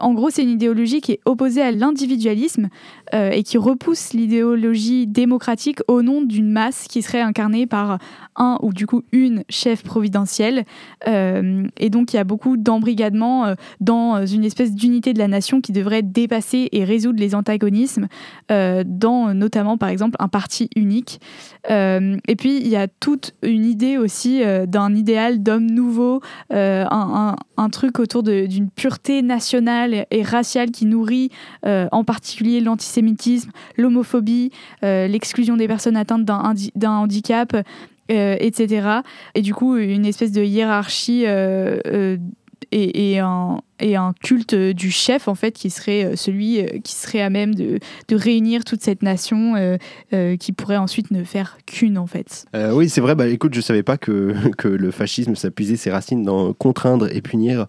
en 0.00 0.14
gros, 0.14 0.30
c'est 0.30 0.42
une 0.42 0.50
idéologie 0.50 1.00
qui 1.00 1.12
est 1.12 1.20
opposée 1.24 1.62
à 1.62 1.70
l'individualisme 1.70 2.68
et 3.12 3.42
qui 3.42 3.58
repousse 3.58 4.12
l'idéologie 4.12 5.06
démocratique 5.06 5.80
au 5.88 6.02
nom 6.02 6.22
d'une 6.22 6.50
masse 6.50 6.86
qui 6.88 7.02
serait 7.02 7.20
incarnée 7.20 7.66
par 7.66 7.98
un 8.36 8.58
ou 8.62 8.72
du 8.72 8.86
coup 8.86 9.02
une 9.12 9.44
chef 9.48 9.82
providentielle. 9.82 10.64
Euh, 11.06 11.66
et 11.78 11.90
donc 11.90 12.12
il 12.12 12.16
y 12.16 12.18
a 12.18 12.24
beaucoup 12.24 12.56
d'embrigadement 12.56 13.46
euh, 13.46 13.54
dans 13.80 14.24
une 14.24 14.44
espèce 14.44 14.74
d'unité 14.74 15.12
de 15.12 15.18
la 15.18 15.28
nation 15.28 15.60
qui 15.60 15.72
devrait 15.72 16.02
dépasser 16.02 16.68
et 16.72 16.84
résoudre 16.84 17.18
les 17.18 17.34
antagonismes 17.34 18.08
euh, 18.50 18.84
dans 18.86 19.34
notamment 19.34 19.76
par 19.76 19.88
exemple 19.88 20.16
un 20.18 20.28
parti 20.28 20.70
unique. 20.76 21.20
et 21.68 22.36
puis 22.36 22.58
il 22.58 22.68
y 22.68 22.76
a 22.76 22.88
toute 22.88 23.34
une 23.42 23.64
idée 23.64 23.98
aussi 23.98 24.42
d'un 24.66 24.94
idéal 24.94 25.42
d'homme 25.42 25.66
nouveau, 25.70 26.20
un, 26.90 27.36
un, 27.56 27.68
truc 27.70 27.98
autour 27.98 28.22
d'une 28.22 28.70
pureté 28.70 29.22
nationale 29.22 30.06
et 30.10 30.22
raciale 30.22 30.70
qui 30.70 30.86
nourrit 30.86 31.30
en 31.64 32.04
particulier 32.04 32.60
l'antisémitisme, 32.60 33.50
l'homophobie, 33.76 34.50
l'exclusion 34.82 35.56
des 35.56 35.68
personnes 35.68 35.96
atteintes 35.96 36.24
d'un 36.24 36.90
handicap. 36.90 37.56
Euh, 38.10 38.36
etc. 38.40 39.00
Et 39.34 39.42
du 39.42 39.52
coup, 39.52 39.76
une 39.76 40.06
espèce 40.06 40.32
de 40.32 40.42
hiérarchie 40.42 41.26
euh, 42.74 42.76
euh, 42.76 42.90
et, 42.94 43.18
un, 43.18 43.60
et, 43.80 43.96
un, 43.96 44.12
culte 44.22 44.54
du 44.54 44.90
chef, 44.90 45.28
en 45.28 45.34
fait, 45.34 45.52
qui 45.52 45.70
serait 45.70 46.16
celui 46.16 46.64
qui 46.82 46.94
serait 46.94 47.20
à 47.20 47.30
même 47.30 47.54
de, 47.54 47.78
de 48.08 48.16
réunir 48.16 48.64
toute 48.64 48.82
cette 48.82 49.02
nation 49.02 49.54
qui 50.38 50.52
pourrait 50.52 50.76
ensuite 50.76 51.10
ne 51.10 51.24
faire 51.24 51.58
qu'une, 51.66 51.98
en 51.98 52.06
fait. 52.06 52.46
oui, 52.72 52.88
c'est 52.88 53.00
vrai. 53.00 53.14
Bah, 53.14 53.26
écoute, 53.26 53.54
je 53.54 53.60
savais 53.60 53.82
pas 53.82 53.98
que, 53.98 54.34
que 54.56 54.68
le 54.68 54.90
fascisme, 54.90 55.34
s'appuyait 55.34 55.76
ses 55.76 55.90
racines 55.90 56.22
dans 56.22 56.52
contraindre 56.52 57.08
et 57.14 57.20
punir. 57.20 57.66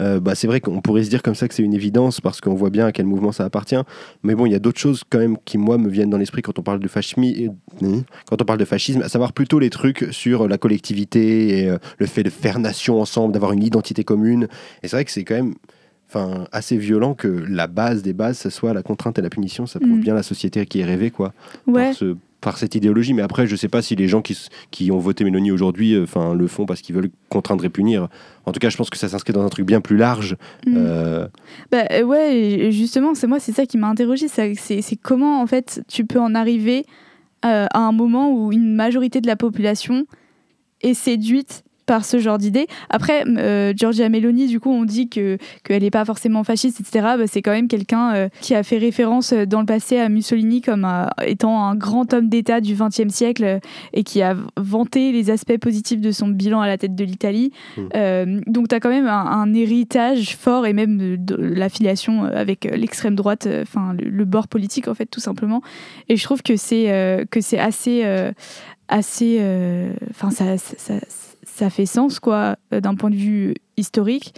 Euh, 0.00 0.20
bah, 0.20 0.34
c'est 0.34 0.46
vrai 0.46 0.60
qu'on 0.60 0.80
pourrait 0.80 1.04
se 1.04 1.10
dire 1.10 1.22
comme 1.22 1.34
ça 1.34 1.48
que 1.48 1.54
c'est 1.54 1.62
une 1.62 1.74
évidence 1.74 2.20
parce 2.20 2.40
qu'on 2.40 2.54
voit 2.54 2.70
bien 2.70 2.86
à 2.86 2.92
quel 2.92 3.06
mouvement 3.06 3.32
ça 3.32 3.44
appartient. 3.44 3.80
Mais 4.22 4.34
bon, 4.34 4.46
il 4.46 4.52
y 4.52 4.54
a 4.54 4.58
d'autres 4.58 4.78
choses 4.78 5.02
quand 5.08 5.18
même 5.18 5.36
qui, 5.44 5.58
moi, 5.58 5.78
me 5.78 5.88
viennent 5.88 6.10
dans 6.10 6.18
l'esprit 6.18 6.42
quand 6.42 6.58
on 6.58 6.62
parle 6.62 6.80
de 6.80 6.88
fascisme, 6.88 7.22
euh, 7.24 8.00
quand 8.28 8.40
on 8.40 8.44
parle 8.44 8.58
de 8.58 8.64
fascisme, 8.64 9.02
à 9.02 9.08
savoir 9.08 9.32
plutôt 9.32 9.58
les 9.58 9.70
trucs 9.70 10.08
sur 10.10 10.48
la 10.48 10.58
collectivité 10.58 11.58
et 11.58 11.68
euh, 11.68 11.78
le 11.98 12.06
fait 12.06 12.22
de 12.22 12.30
faire 12.30 12.58
nation 12.58 13.00
ensemble, 13.00 13.32
d'avoir 13.32 13.52
une 13.52 13.62
identité 13.62 14.04
commune. 14.04 14.48
Et 14.82 14.88
c'est 14.88 14.96
vrai 14.96 15.04
que 15.04 15.10
c'est 15.10 15.24
quand 15.24 15.36
même 15.36 15.54
enfin 16.10 16.46
assez 16.52 16.78
violent 16.78 17.14
que 17.14 17.28
la 17.28 17.66
base 17.66 18.02
des 18.02 18.14
bases 18.14 18.38
ce 18.38 18.48
soit 18.48 18.72
la 18.72 18.82
contrainte 18.82 19.18
et 19.18 19.22
la 19.22 19.28
punition 19.28 19.66
ça 19.66 19.78
prouve 19.78 19.98
mm. 19.98 20.00
bien 20.00 20.14
la 20.14 20.22
société 20.22 20.64
qui 20.64 20.80
est 20.80 20.84
rêvée 20.86 21.10
quoi 21.10 21.34
ouais 21.66 21.92
par 21.92 21.94
cette 22.56 22.74
idéologie. 22.74 23.14
Mais 23.14 23.22
après, 23.22 23.46
je 23.46 23.52
ne 23.52 23.56
sais 23.56 23.68
pas 23.68 23.82
si 23.82 23.96
les 23.96 24.08
gens 24.08 24.22
qui, 24.22 24.36
qui 24.70 24.90
ont 24.90 24.98
voté 24.98 25.24
Mélanie 25.24 25.50
aujourd'hui 25.50 25.94
euh, 25.94 26.06
le 26.34 26.46
font 26.46 26.66
parce 26.66 26.80
qu'ils 26.80 26.94
veulent 26.94 27.10
contraindre 27.28 27.64
et 27.64 27.68
punir. 27.68 28.08
En 28.46 28.52
tout 28.52 28.60
cas, 28.60 28.70
je 28.70 28.76
pense 28.76 28.90
que 28.90 28.96
ça 28.96 29.08
s'inscrit 29.08 29.32
dans 29.32 29.44
un 29.44 29.48
truc 29.48 29.66
bien 29.66 29.80
plus 29.80 29.96
large. 29.96 30.36
Mm. 30.66 30.74
Euh. 30.76 31.28
Bah, 31.70 31.84
euh, 31.92 32.02
ouais, 32.02 32.70
justement, 32.70 33.14
c'est 33.14 33.26
moi, 33.26 33.40
c'est 33.40 33.52
ça 33.52 33.66
qui 33.66 33.78
m'a 33.78 33.88
interrogé. 33.88 34.26
C'est 34.28 34.96
comment, 34.96 35.42
en 35.42 35.46
fait, 35.46 35.82
tu 35.88 36.04
peux 36.04 36.20
en 36.20 36.34
arriver 36.34 36.84
à 37.42 37.78
un 37.78 37.92
moment 37.92 38.32
où 38.32 38.52
une 38.52 38.74
majorité 38.74 39.20
de 39.20 39.28
la 39.28 39.36
population 39.36 40.06
est 40.80 40.94
séduite 40.94 41.62
par 41.88 42.04
ce 42.04 42.18
genre 42.18 42.36
d'idée. 42.36 42.66
Après, 42.90 43.24
euh, 43.26 43.72
Giorgia 43.74 44.10
Meloni, 44.10 44.46
du 44.46 44.60
coup, 44.60 44.70
on 44.70 44.84
dit 44.84 45.08
que 45.08 45.38
qu'elle 45.64 45.82
n'est 45.82 45.90
pas 45.90 46.04
forcément 46.04 46.44
fasciste, 46.44 46.80
etc. 46.80 47.00
Bah, 47.18 47.26
c'est 47.26 47.40
quand 47.40 47.50
même 47.50 47.66
quelqu'un 47.66 48.14
euh, 48.14 48.28
qui 48.42 48.54
a 48.54 48.62
fait 48.62 48.76
référence 48.76 49.32
euh, 49.32 49.46
dans 49.46 49.60
le 49.60 49.66
passé 49.66 49.98
à 49.98 50.10
Mussolini 50.10 50.60
comme 50.60 50.86
étant 51.24 51.64
un 51.64 51.74
grand 51.74 52.12
homme 52.12 52.28
d'État 52.28 52.60
du 52.60 52.74
XXe 52.74 53.08
siècle 53.08 53.60
et 53.94 54.04
qui 54.04 54.20
a 54.20 54.36
vanté 54.58 55.12
les 55.12 55.30
aspects 55.30 55.56
positifs 55.56 56.02
de 56.02 56.12
son 56.12 56.28
bilan 56.28 56.60
à 56.60 56.66
la 56.66 56.76
tête 56.76 56.94
de 56.94 57.04
l'Italie. 57.04 57.52
Mmh. 57.78 58.40
donc, 58.46 58.68
tu 58.68 58.74
as 58.74 58.80
quand 58.80 58.90
même 58.90 59.06
un, 59.06 59.54
héritage 59.54 60.36
fort 60.36 60.66
et 60.66 60.74
même 60.74 61.24
de, 61.24 61.36
l'affiliation 61.36 62.24
avec 62.24 62.64
l'extrême 62.64 63.14
droite, 63.14 63.48
enfin 63.62 63.94
le, 63.98 64.24
bord 64.26 64.46
politique, 64.46 64.88
en 64.88 64.94
fait, 64.94 65.06
tout 65.06 65.20
simplement. 65.20 65.62
Et 66.10 66.16
je 66.16 66.24
trouve 66.24 66.42
que 66.42 66.56
c'est 66.56 67.26
que 67.30 67.40
c'est 67.40 67.58
assez 67.58 68.04
assez 68.88 69.40
enfin 70.10 70.30
ça, 70.30 70.58
ça, 70.58 70.76
ça 70.76 70.94
fait 71.70 71.86
sens, 71.86 72.20
quoi, 72.20 72.56
euh, 72.72 72.80
d'un 72.80 72.94
point 72.94 73.10
de 73.10 73.16
vue 73.16 73.54
historique. 73.76 74.34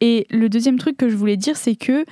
Et 0.00 0.26
le 0.30 0.48
deuxième 0.48 0.78
truc 0.78 0.96
que 0.96 1.08
je 1.08 1.16
voulais 1.16 1.36
dire, 1.36 1.56
c'est 1.56 1.76
que 1.76 2.04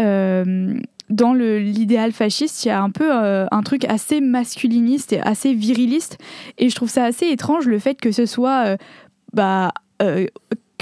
euh, 0.00 0.74
dans 1.10 1.34
l'idéal 1.34 2.12
fasciste, 2.12 2.64
il 2.64 2.68
y 2.68 2.70
a 2.70 2.82
un 2.82 2.90
peu 2.90 3.10
euh, 3.12 3.46
un 3.50 3.62
truc 3.62 3.84
assez 3.84 4.20
masculiniste 4.20 5.12
et 5.12 5.20
assez 5.20 5.52
viriliste. 5.54 6.18
Et 6.58 6.68
je 6.68 6.74
trouve 6.74 6.90
ça 6.90 7.04
assez 7.04 7.26
étrange 7.28 7.66
le 7.66 7.78
fait 7.78 8.00
que 8.00 8.12
ce 8.12 8.26
soit. 8.26 8.76
bah, 9.32 9.72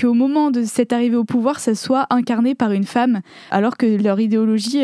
qu'au 0.00 0.14
moment 0.14 0.50
de 0.50 0.64
cette 0.64 0.92
arrivée 0.92 1.16
au 1.16 1.24
pouvoir, 1.24 1.60
ça 1.60 1.74
soit 1.74 2.06
incarné 2.10 2.54
par 2.54 2.72
une 2.72 2.84
femme, 2.84 3.20
alors 3.50 3.76
que 3.76 3.86
leur 4.02 4.18
idéologie, 4.18 4.82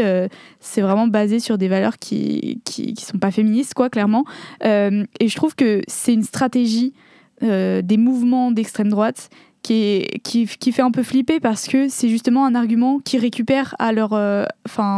c'est 0.61 0.83
vraiment 0.83 1.09
basé 1.09 1.41
sur 1.41 1.59
des 1.59 1.67
valeurs 1.67 1.99
qui, 1.99 2.61
qui, 2.65 2.93
qui, 2.93 3.05
sont 3.05 3.19
pas 3.19 3.31
féministes, 3.31 3.75
quoi, 3.75 3.89
clairement. 3.89 4.25
et 4.63 5.29
je 5.29 5.35
trouve 5.35 5.57
que 5.57 5.81
c'est 5.89 6.13
une 6.13 6.23
stratégie 6.23 6.93
des 7.41 7.97
mouvements 7.97 8.51
d'extrême 8.51 8.89
droite 8.89 9.31
qui, 9.63 10.07
qui, 10.23 10.47
qui, 10.47 10.73
fait 10.73 10.83
un 10.83 10.91
peu 10.91 11.03
flipper 11.03 11.41
parce 11.41 11.67
que 11.67 11.89
c'est 11.89 12.09
justement 12.09 12.47
un 12.47 12.55
argument 12.55 13.01
qui 13.01 13.19
récupère 13.19 13.75
à 13.79 13.93
leur, 13.93 14.13
euh, 14.13 14.45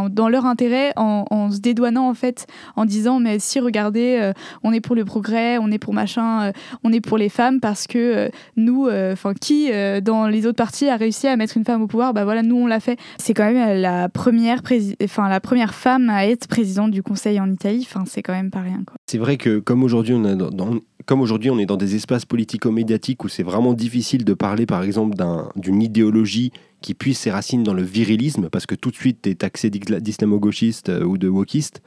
dans 0.09 0.29
leur 0.29 0.45
intérêt 0.45 0.93
en, 0.95 1.51
se 1.51 1.59
dédouanant 1.59 2.09
en 2.09 2.13
fait, 2.13 2.47
en 2.75 2.85
disant 2.85 3.19
mais 3.19 3.39
si 3.39 3.59
regardez, 3.59 4.17
euh, 4.21 4.33
on 4.63 4.71
est 4.71 4.81
pour 4.81 4.95
le 4.95 5.05
progrès, 5.05 5.57
on 5.57 5.71
est 5.71 5.79
pour 5.79 5.93
machin, 5.93 6.43
euh, 6.43 6.51
on 6.83 6.93
est 6.93 7.01
pour 7.01 7.17
les 7.17 7.29
femmes 7.29 7.59
parce 7.59 7.87
que 7.87 8.29
nous, 8.55 8.87
enfin 8.89 9.33
qui 9.33 9.69
dans 10.01 10.27
les 10.27 10.45
autres 10.45 10.57
partis 10.57 10.87
a 10.87 10.95
réussi 10.95 11.27
à 11.27 11.35
mettre 11.35 11.57
une 11.57 11.65
femme 11.65 11.81
au 11.81 11.87
pouvoir, 11.87 12.13
bah 12.13 12.23
voilà 12.23 12.43
nous 12.43 12.55
on 12.57 12.67
l'a 12.67 12.79
fait. 12.79 12.97
C'est 13.17 13.33
quand 13.33 13.51
même 13.51 13.81
la 13.81 14.09
première, 14.09 14.61
enfin 15.03 15.29
la 15.29 15.39
première 15.39 15.73
femme 15.73 16.09
à 16.09 16.25
être 16.27 16.47
présidente 16.47 16.91
du 16.91 17.03
Conseil 17.03 17.39
en 17.39 17.51
Italie, 17.51 17.87
c'est 18.05 18.21
quand 18.21 18.33
même 18.33 18.51
pas 18.51 18.61
rien. 18.61 18.83
C'est 19.07 19.17
vrai 19.17 19.37
que 19.37 19.59
comme 19.59 19.83
aujourd'hui 19.83 20.13
on 20.13 20.23
a 20.25 20.35
dans, 20.35 20.75
comme 21.11 21.19
aujourd'hui 21.19 21.49
on 21.49 21.59
est 21.59 21.65
dans 21.65 21.75
des 21.75 21.95
espaces 21.95 22.23
politico-médiatiques 22.23 23.25
où 23.25 23.27
c'est 23.27 23.43
vraiment 23.43 23.73
difficile 23.73 24.23
de 24.23 24.33
parler 24.33 24.65
par 24.65 24.81
exemple 24.81 25.17
d'une 25.57 25.81
idéologie 25.81 26.53
qui 26.79 26.93
puisse 26.93 27.19
ses 27.19 27.31
racines 27.31 27.63
dans 27.63 27.73
le 27.73 27.83
virilisme, 27.83 28.47
parce 28.49 28.65
que 28.65 28.75
tout 28.75 28.91
de 28.91 28.95
suite 28.95 29.23
tu 29.23 29.29
es 29.29 29.35
taxé 29.35 29.69
d'islamo-gauchiste 29.69 30.87
euh, 30.87 31.03
ou 31.03 31.17
de 31.17 31.27
wokiste, 31.27 31.79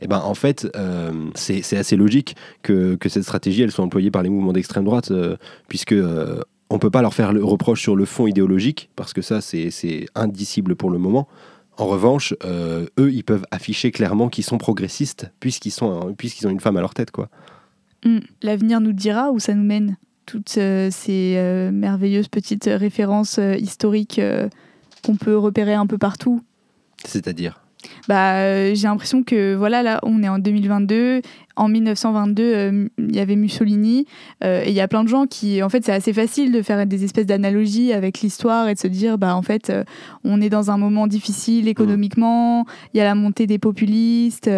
et 0.00 0.04
eh 0.04 0.06
ben 0.06 0.20
en 0.20 0.34
fait 0.34 0.70
euh, 0.76 1.10
c'est 1.34 1.76
assez 1.76 1.96
logique 1.96 2.36
que, 2.62 2.96
cette 3.08 3.24
stratégie 3.24 3.62
elle 3.62 3.72
soit 3.72 3.84
employée 3.84 4.12
par 4.12 4.22
les 4.22 4.28
mouvements 4.28 4.52
d'extrême 4.52 4.84
droite, 4.84 5.10
euh, 5.10 5.36
puisque 5.66 5.96
on 6.70 6.78
peut 6.78 6.90
pas 6.90 7.02
leur 7.02 7.14
faire 7.14 7.32
le 7.32 7.42
reproche 7.42 7.82
sur 7.82 7.96
le 7.96 8.04
fond 8.04 8.28
idéologique, 8.28 8.90
parce 8.94 9.12
que 9.12 9.22
ça 9.22 9.40
c'est 9.40 10.06
indicible 10.14 10.76
pour 10.76 10.90
le 10.90 10.98
moment. 10.98 11.26
En 11.78 11.86
revanche, 11.86 12.32
eux, 12.44 13.12
ils 13.12 13.24
peuvent 13.24 13.44
afficher 13.50 13.90
clairement 13.90 14.28
qu'ils 14.28 14.44
sont 14.44 14.58
progressistes, 14.58 15.32
puisqu'ils 15.40 15.74
puisqu'ils 16.16 16.46
ont 16.46 16.50
une 16.50 16.60
femme 16.60 16.76
à 16.76 16.80
leur 16.80 16.94
tête, 16.94 17.10
quoi. 17.10 17.28
Mm. 18.04 18.18
L'avenir 18.42 18.80
nous 18.80 18.92
dira 18.92 19.30
où 19.30 19.38
ça 19.38 19.54
nous 19.54 19.64
mène. 19.64 19.96
Toutes 20.26 20.58
euh, 20.58 20.90
ces 20.90 21.34
euh, 21.36 21.70
merveilleuses 21.70 22.28
petites 22.28 22.68
références 22.70 23.38
euh, 23.38 23.54
historiques 23.56 24.20
qu'on 25.02 25.16
peut 25.16 25.36
repérer 25.36 25.74
un 25.74 25.86
peu 25.86 25.98
partout? 25.98 26.42
C'est-à-dire? 27.04 27.62
Bah, 28.08 28.74
j'ai 28.74 28.88
l'impression 28.88 29.22
que 29.22 29.54
voilà, 29.54 29.82
là, 29.82 30.00
on 30.02 30.22
est 30.22 30.28
en 30.28 30.38
2022. 30.38 31.20
En 31.56 31.68
1922, 31.68 32.42
euh, 32.42 32.88
il 32.98 33.16
y 33.16 33.18
avait 33.18 33.34
Mussolini. 33.34 34.06
Euh, 34.44 34.62
et 34.64 34.68
il 34.68 34.74
y 34.74 34.80
a 34.80 34.86
plein 34.86 35.02
de 35.02 35.08
gens 35.08 35.26
qui, 35.26 35.62
en 35.62 35.68
fait, 35.68 35.84
c'est 35.84 35.92
assez 35.92 36.12
facile 36.12 36.52
de 36.52 36.62
faire 36.62 36.86
des 36.86 37.04
espèces 37.04 37.26
d'analogies 37.26 37.92
avec 37.92 38.20
l'histoire 38.20 38.68
et 38.68 38.74
de 38.74 38.78
se 38.78 38.86
dire, 38.86 39.18
bah, 39.18 39.34
en 39.34 39.42
fait, 39.42 39.68
euh, 39.68 39.82
on 40.22 40.40
est 40.40 40.50
dans 40.50 40.70
un 40.70 40.78
moment 40.78 41.08
difficile 41.08 41.66
économiquement. 41.66 42.64
Il 42.94 42.98
y 42.98 43.00
a 43.00 43.04
la 43.04 43.16
montée 43.16 43.46
des 43.46 43.58
populistes. 43.58 44.48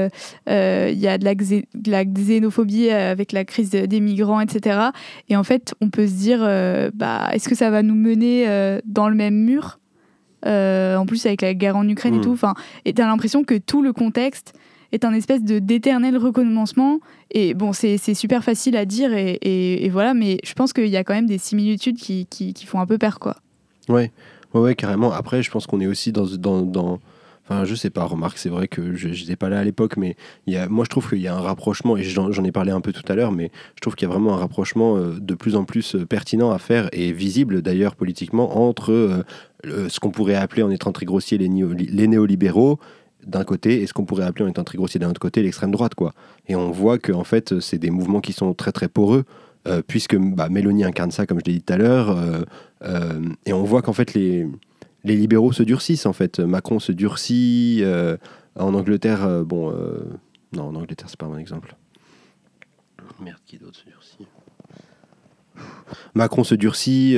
Il 0.47 0.99
y 0.99 1.09
a 1.09 1.19
de 1.19 1.25
la, 1.25 1.35
de 1.35 1.91
la, 1.91 2.05
xénophobie 2.05 2.91
avec 2.91 3.33
la 3.33 3.45
crise 3.45 3.71
des 3.71 4.01
migrants, 4.01 4.41
etc. 4.41 4.91
Et 5.29 5.37
en 5.37 5.45
fait, 5.45 5.75
on 5.81 5.89
peut 5.89 6.07
se 6.07 6.15
dire, 6.15 6.41
bah, 6.95 7.31
est-ce 7.33 7.49
que 7.49 7.55
ça 7.55 7.71
va 7.71 7.83
nous 7.83 7.95
mener 7.95 8.47
dans 8.85 9.09
le 9.09 9.15
même 9.15 9.37
mur? 9.37 9.80
Euh, 10.47 10.97
en 10.97 11.07
plus 11.07 11.25
avec 11.27 11.43
la 11.43 11.55
guerre 11.55 11.77
en 11.77 11.89
Ukraine 11.89 12.15
et 12.15 12.19
mm. 12.19 12.23
tout. 12.23 12.33
Enfin, 12.33 12.55
et 12.85 12.93
t'as 12.93 13.07
l'impression 13.07 13.45
que 13.45 13.57
tout 13.59 13.83
le 13.83 13.93
contexte 13.93 14.55
est 14.93 15.05
un 15.05 15.13
espèce 15.13 15.43
de 15.45 15.59
d'éternel 15.59 16.17
recommencement. 16.17 17.01
Et 17.31 17.55
bon, 17.55 17.73
c'est 17.73 18.15
super 18.15 18.43
facile 18.43 18.77
à 18.77 18.85
dire 18.85 19.13
et, 19.13 19.39
et, 19.43 19.89
voilà, 19.89 20.15
mais 20.15 20.39
je 20.43 20.53
pense 20.55 20.73
qu'il 20.73 20.89
y 20.89 20.97
a 20.97 21.05
quand 21.05 21.15
même 21.15 21.27
des 21.27 21.39
similitudes 21.39 21.97
qui, 21.97 22.27
qui, 22.27 22.55
qui, 22.55 22.67
font 22.67 22.81
un 22.81 22.87
peu 22.87 22.99
peur, 22.99 23.21
quoi. 23.21 23.37
Ouais, 23.89 24.11
ouais, 24.55 24.61
ouais 24.61 24.75
carrément. 24.75 25.13
Après, 25.13 25.43
je 25.43 25.51
pense 25.51 25.67
qu'on 25.67 25.81
est 25.81 25.87
aussi 25.87 26.11
dans, 26.11 26.27
dans, 26.27 26.63
dans 26.63 26.99
Enfin, 27.51 27.65
je 27.65 27.75
sais 27.75 27.91
pas, 27.91 28.05
remarque, 28.05 28.39
c'est 28.39 28.49
vrai 28.49 28.69
que 28.69 28.95
je 28.95 29.09
n'étais 29.09 29.35
pas 29.35 29.49
là 29.49 29.59
à 29.59 29.65
l'époque, 29.65 29.97
mais 29.97 30.15
il 30.47 30.55
y 30.55 30.57
a, 30.57 30.69
moi 30.69 30.85
je 30.85 30.89
trouve 30.89 31.09
qu'il 31.09 31.19
y 31.19 31.27
a 31.27 31.35
un 31.35 31.41
rapprochement, 31.41 31.97
et 31.97 32.05
j'en 32.05 32.45
ai 32.45 32.53
parlé 32.53 32.71
un 32.71 32.81
peu 32.81 32.93
tout 32.93 33.03
à 33.11 33.17
l'heure, 33.17 33.33
mais 33.33 33.51
je 33.75 33.81
trouve 33.81 33.97
qu'il 33.97 34.07
y 34.07 34.11
a 34.11 34.15
vraiment 34.15 34.35
un 34.35 34.37
rapprochement 34.37 34.97
euh, 34.97 35.19
de 35.19 35.35
plus 35.35 35.57
en 35.57 35.65
plus 35.65 35.97
euh, 35.97 36.07
pertinent 36.07 36.53
à 36.53 36.59
faire, 36.59 36.89
et 36.93 37.11
visible 37.11 37.61
d'ailleurs 37.61 37.97
politiquement, 37.97 38.65
entre 38.65 38.93
euh, 38.93 39.25
ce 39.65 40.01
qu'on 40.01 40.11
pourrait 40.11 40.35
appeler, 40.35 40.63
en 40.63 40.71
étant 40.71 40.93
très 40.93 41.07
grossier, 41.07 41.39
les, 41.39 41.49
néolibéraux 41.49 42.79
d'un 43.27 43.45
côté, 43.45 43.83
et 43.83 43.87
ce 43.87 43.93
qu'on 43.93 44.05
pourrait 44.05 44.25
appeler 44.25 44.47
en 44.47 44.49
étant 44.49 44.65
très 44.65 44.79
grossier 44.79 44.99
d'un 44.99 45.11
autre 45.11 45.21
côté, 45.21 45.43
l'extrême 45.43 45.71
droite. 45.71 45.95
quoi. 45.95 46.15
Et 46.49 46.57
on 46.57 46.71
voit 46.71 46.99
que 46.99 47.13
en 47.13 47.25
fait, 47.25 47.61
c'est 47.61 47.79
des 47.79 47.91
mouvements 47.91 48.21
qui 48.21 48.33
sont 48.33 48.55
très 48.55 48.73
très 48.73 48.89
poreux. 48.89 49.25
puisque 49.87 50.17
bah, 50.17 50.49
Mélanie 50.49 50.85
incarne 50.85 51.11
ça, 51.11 51.27
comme 51.27 51.39
je 51.41 51.45
l'ai 51.45 51.59
dit 51.59 51.63
tout 51.63 51.73
à 51.73 51.77
l'heure, 51.77 52.17
et 53.45 53.53
on 53.53 53.63
voit 53.63 53.83
qu'en 53.83 53.93
fait 53.93 54.15
les, 54.15 54.47
libéraux 55.05 55.53
se 55.53 55.63
durcissent 55.63 56.07
en 56.07 56.13
fait. 56.13 56.41
Macron 56.41 56.79
se 56.79 56.93
durcit. 56.93 57.81
Euh, 57.83 58.17
en 58.57 58.75
Angleterre, 58.75 59.25
euh, 59.25 59.45
bon, 59.45 59.71
euh, 59.71 60.05
non, 60.53 60.65
en 60.65 60.75
Angleterre, 60.75 61.09
c'est 61.09 61.19
pas 61.19 61.27
un 61.27 61.31
bon 61.31 61.39
exemple. 61.39 61.77
Merde, 63.21 63.39
qui 63.47 63.59
d'autre 63.59 63.79
se 63.79 63.85
durcit? 63.85 64.27
Macron 66.15 66.45
se 66.45 66.55
durcit. 66.55 67.17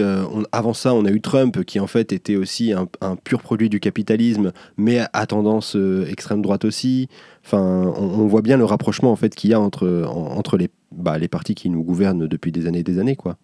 avant 0.50 0.72
ça, 0.72 0.94
on 0.94 1.04
a 1.04 1.10
eu 1.10 1.20
Trump 1.20 1.64
qui 1.64 1.78
en 1.78 1.86
fait 1.86 2.12
était 2.12 2.36
aussi 2.36 2.72
un, 2.72 3.16
pur 3.16 3.42
produit 3.42 3.68
du 3.68 3.80
capitalisme, 3.80 4.52
mais 4.76 5.00
à 5.12 5.26
tendance 5.26 5.76
extrême 6.08 6.40
droite 6.40 6.64
aussi. 6.64 7.08
Enfin, 7.44 7.92
on, 7.96 8.26
voit 8.26 8.40
bien 8.40 8.56
le 8.56 8.64
rapprochement 8.64 9.12
en 9.12 9.16
fait 9.16 9.34
qu'il 9.34 9.50
y 9.50 9.54
a 9.54 9.60
entre, 9.60 10.06
entre 10.06 10.56
les, 10.56 10.70
bah, 10.90 11.18
les 11.18 11.28
partis 11.28 11.54
qui 11.54 11.68
nous 11.68 11.82
gouvernent 11.82 12.26
depuis 12.26 12.50
des 12.50 12.66
années 12.66 12.80
et 12.80 12.84
des 12.84 12.98
années, 12.98 13.16
quoi. 13.16 13.36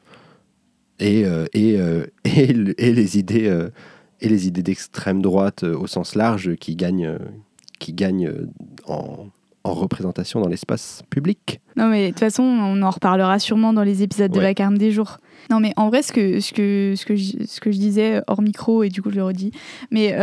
Et, 0.99 1.25
et, 1.53 1.75
et, 2.25 2.51
et, 2.79 2.93
les 2.93 3.19
idées 3.19 3.69
et 4.21 4.29
les 4.29 4.47
idées 4.47 4.63
d'extrême 4.63 5.23
droite 5.23 5.65
euh, 5.65 5.77
au 5.77 5.87
sens 5.87 6.15
large 6.15 6.57
qui 6.57 6.77
gagnent, 6.77 7.07
euh, 7.07 7.19
qui 7.79 7.93
gagnent 7.93 8.29
euh, 8.29 8.47
en, 8.87 9.29
en 9.69 9.75
représentation 9.75 10.41
dans 10.41 10.49
l'espace 10.49 11.03
public. 11.11 11.61
Non, 11.77 11.89
mais 11.89 12.07
de 12.07 12.09
toute 12.09 12.21
façon, 12.21 12.43
on 12.43 12.83
en 12.83 12.91
reparlera 12.91 13.39
sûrement 13.39 13.73
dans 13.73 13.83
les 13.83 14.03
épisodes 14.03 14.33
de 14.33 14.41
la 14.41 14.55
Carme 14.55 14.79
des 14.79 14.91
jours. 14.91 15.19
Non, 15.51 15.61
mais 15.61 15.73
en 15.77 15.89
vrai, 15.89 16.03
ce 16.03 16.13
que, 16.13 16.41
ce 16.41 16.53
que, 16.53 16.95
ce 16.97 17.07
que, 17.07 17.17
je, 17.17 17.33
ce 17.47 17.61
que 17.61 17.71
je 17.71 17.79
disais 17.79 18.23
hors 18.27 18.43
micro, 18.43 18.83
et 18.83 18.89
du 18.89 19.03
coup, 19.03 19.11
je 19.11 19.17
le 19.17 19.25
redis, 19.25 19.53
mais 19.91 20.15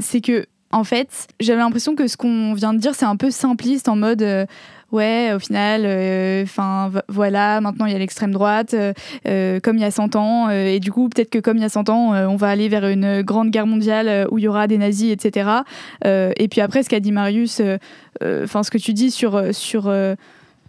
c'est 0.00 0.20
que, 0.20 0.46
en 0.72 0.84
fait, 0.84 1.28
j'avais 1.38 1.60
l'impression 1.60 1.94
que 1.94 2.08
ce 2.08 2.16
qu'on 2.16 2.54
vient 2.54 2.74
de 2.74 2.78
dire, 2.78 2.94
c'est 2.94 3.04
un 3.04 3.16
peu 3.16 3.30
simpliste 3.30 3.88
en 3.88 3.96
mode 3.96 4.46
ouais, 4.94 5.32
au 5.34 5.38
final, 5.38 5.82
euh, 5.84 6.44
enfin 6.44 6.90
voilà, 7.08 7.60
maintenant 7.60 7.86
il 7.86 7.92
y 7.92 7.96
a 7.96 7.98
l'extrême 7.98 8.30
droite, 8.30 8.74
euh, 8.74 8.92
euh, 9.26 9.60
comme 9.60 9.76
il 9.76 9.82
y 9.82 9.84
a 9.84 9.90
100 9.90 10.16
ans, 10.16 10.48
et 10.50 10.78
du 10.78 10.92
coup 10.92 11.08
peut-être 11.08 11.30
que 11.30 11.40
comme 11.40 11.56
il 11.56 11.62
y 11.62 11.66
a 11.66 11.68
100 11.68 11.88
ans, 11.90 12.14
on 12.14 12.36
va 12.36 12.48
aller 12.48 12.68
vers 12.68 12.86
une 12.86 13.22
grande 13.22 13.50
guerre 13.50 13.66
mondiale 13.66 14.26
où 14.30 14.38
il 14.38 14.44
y 14.44 14.48
aura 14.48 14.66
des 14.66 14.78
nazis, 14.78 15.12
etc. 15.12 15.50
et 16.04 16.48
puis 16.48 16.60
après, 16.60 16.82
ce 16.82 16.88
qu'a 16.88 17.00
dit 17.00 17.12
Marius, 17.12 17.60
enfin 18.22 18.62
ce 18.62 18.70
que 18.70 18.78
tu 18.78 18.92
dis 18.92 19.10
sur 19.10 19.54
sur 19.54 19.88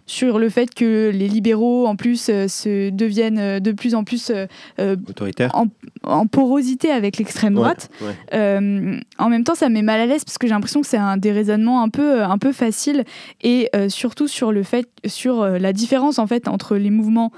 sur 0.06 0.38
le 0.38 0.48
fait 0.48 0.72
que 0.72 1.10
les 1.12 1.28
libéraux, 1.28 1.86
en 1.86 1.96
plus, 1.96 2.28
euh, 2.30 2.46
se 2.46 2.90
deviennent 2.90 3.38
euh, 3.38 3.60
de 3.60 3.72
plus 3.72 3.94
en 3.94 4.04
plus 4.04 4.30
euh, 4.30 4.96
autoritaires 5.08 5.52
en, 5.54 6.26
porosité 6.26 6.90
avec 6.90 7.18
l'extrême 7.18 7.54
droite. 7.54 7.90
en 8.32 9.28
même 9.28 9.44
temps, 9.44 9.54
ça 9.56 9.68
me 9.68 9.74
met 9.74 9.82
mal 9.82 10.00
à 10.00 10.06
l'aise 10.06 10.24
parce 10.24 10.38
que 10.38 10.46
j'ai 10.46 10.54
l'impression 10.54 10.80
que 10.80 10.86
c'est 10.86 10.96
un 10.96 11.16
déraisonnement 11.16 11.82
un 11.82 11.88
peu, 11.88 12.22
un 12.22 12.38
peu 12.38 12.52
facile 12.52 13.04
et 13.42 13.70
surtout 13.88 14.28
sur 14.28 14.52
le 14.52 14.62
fait, 14.62 14.88
sur 15.06 15.44
la 15.44 15.72
différence 15.72 16.18
en 16.18 16.26
fait 16.26 16.46
entre 16.46 16.76
les 16.76 16.90
mouvements 16.90 17.32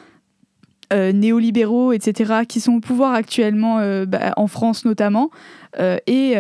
néolibéraux, 0.93 1.93
etc., 1.93 2.43
qui 2.47 2.61
sont 2.61 2.75
au 2.75 2.81
pouvoir 2.81 3.15
actuellement 3.15 3.79
bah, 4.07 4.33
en 4.37 4.47
France 4.47 4.85
notamment, 4.85 5.31
et 5.77 6.35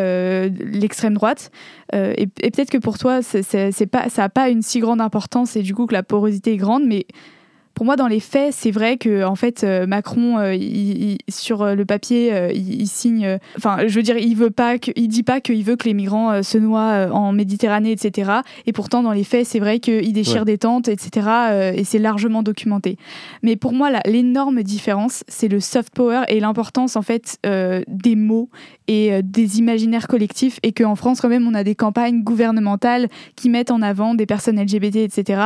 l'extrême 0.50 1.14
droite. 1.14 1.50
Euh, 1.94 2.12
et, 2.16 2.26
peut-être 2.26 2.70
que 2.70 2.78
pour 2.78 2.98
toi, 2.98 3.22
c'est 3.22 3.86
pas, 3.86 4.08
ça 4.08 4.22
n'a 4.22 4.28
pas 4.28 4.48
une 4.48 4.62
si 4.62 4.80
grande 4.80 5.00
importance 5.00 5.56
et 5.56 5.62
du 5.62 5.74
coup 5.74 5.86
que 5.86 5.94
la 5.94 6.02
porosité 6.02 6.52
est 6.52 6.56
grande, 6.56 6.84
mais 6.86 7.06
pour 7.78 7.86
moi, 7.86 7.94
dans 7.94 8.08
les 8.08 8.18
faits, 8.18 8.52
c'est 8.54 8.72
vrai 8.72 8.96
que 8.96 9.24
en 9.24 9.36
fait, 9.36 9.62
euh, 9.62 9.86
Macron, 9.86 10.36
euh, 10.40 10.56
sur 11.28 11.64
le 11.64 11.84
papier, 11.84 12.50
il, 12.52 12.88
signe. 12.88 13.38
Enfin, 13.56 13.86
je 13.86 13.94
veux 13.94 14.02
dire, 14.02 14.18
il 14.18 14.34
veut 14.34 14.50
pas, 14.50 14.80
que, 14.80 14.90
il 14.96 15.06
dit 15.06 15.22
pas 15.22 15.40
qu'il 15.40 15.62
veut 15.62 15.76
que 15.76 15.84
les 15.84 15.94
migrants 15.94 16.42
se 16.42 16.58
noient 16.58 17.08
en 17.12 17.32
Méditerranée, 17.32 17.92
etc. 17.92 18.32
Et 18.66 18.72
pourtant, 18.72 19.04
dans 19.04 19.12
les 19.12 19.22
faits, 19.22 19.46
c'est 19.46 19.60
vrai 19.60 19.78
qu'il 19.78 20.12
déchire 20.12 20.44
des 20.44 20.58
tentes, 20.58 20.88
etc. 20.88 21.28
et 21.76 21.84
c'est 21.84 22.00
largement 22.00 22.42
documenté. 22.42 22.96
Mais 23.44 23.54
pour 23.54 23.72
moi, 23.72 23.90
l'énorme 24.06 24.64
différence, 24.64 25.22
c'est 25.28 25.46
le 25.46 25.60
soft 25.60 25.94
power 25.94 26.22
et 26.26 26.40
l'importance 26.40 26.96
en 26.96 27.02
fait 27.02 27.38
des 27.44 28.16
mots 28.16 28.50
et 28.88 29.12
euh, 29.12 29.20
des 29.22 29.58
imaginaires 29.58 30.08
collectifs 30.08 30.58
et 30.62 30.72
qu'en 30.72 30.96
France 30.96 31.20
quand 31.20 31.28
même 31.28 31.46
on 31.46 31.54
a 31.54 31.62
des 31.62 31.74
campagnes 31.74 32.22
gouvernementales 32.22 33.08
qui 33.36 33.50
mettent 33.50 33.70
en 33.70 33.82
avant 33.82 34.14
des 34.14 34.26
personnes 34.26 34.60
LGBT 34.60 34.96
etc 34.96 35.42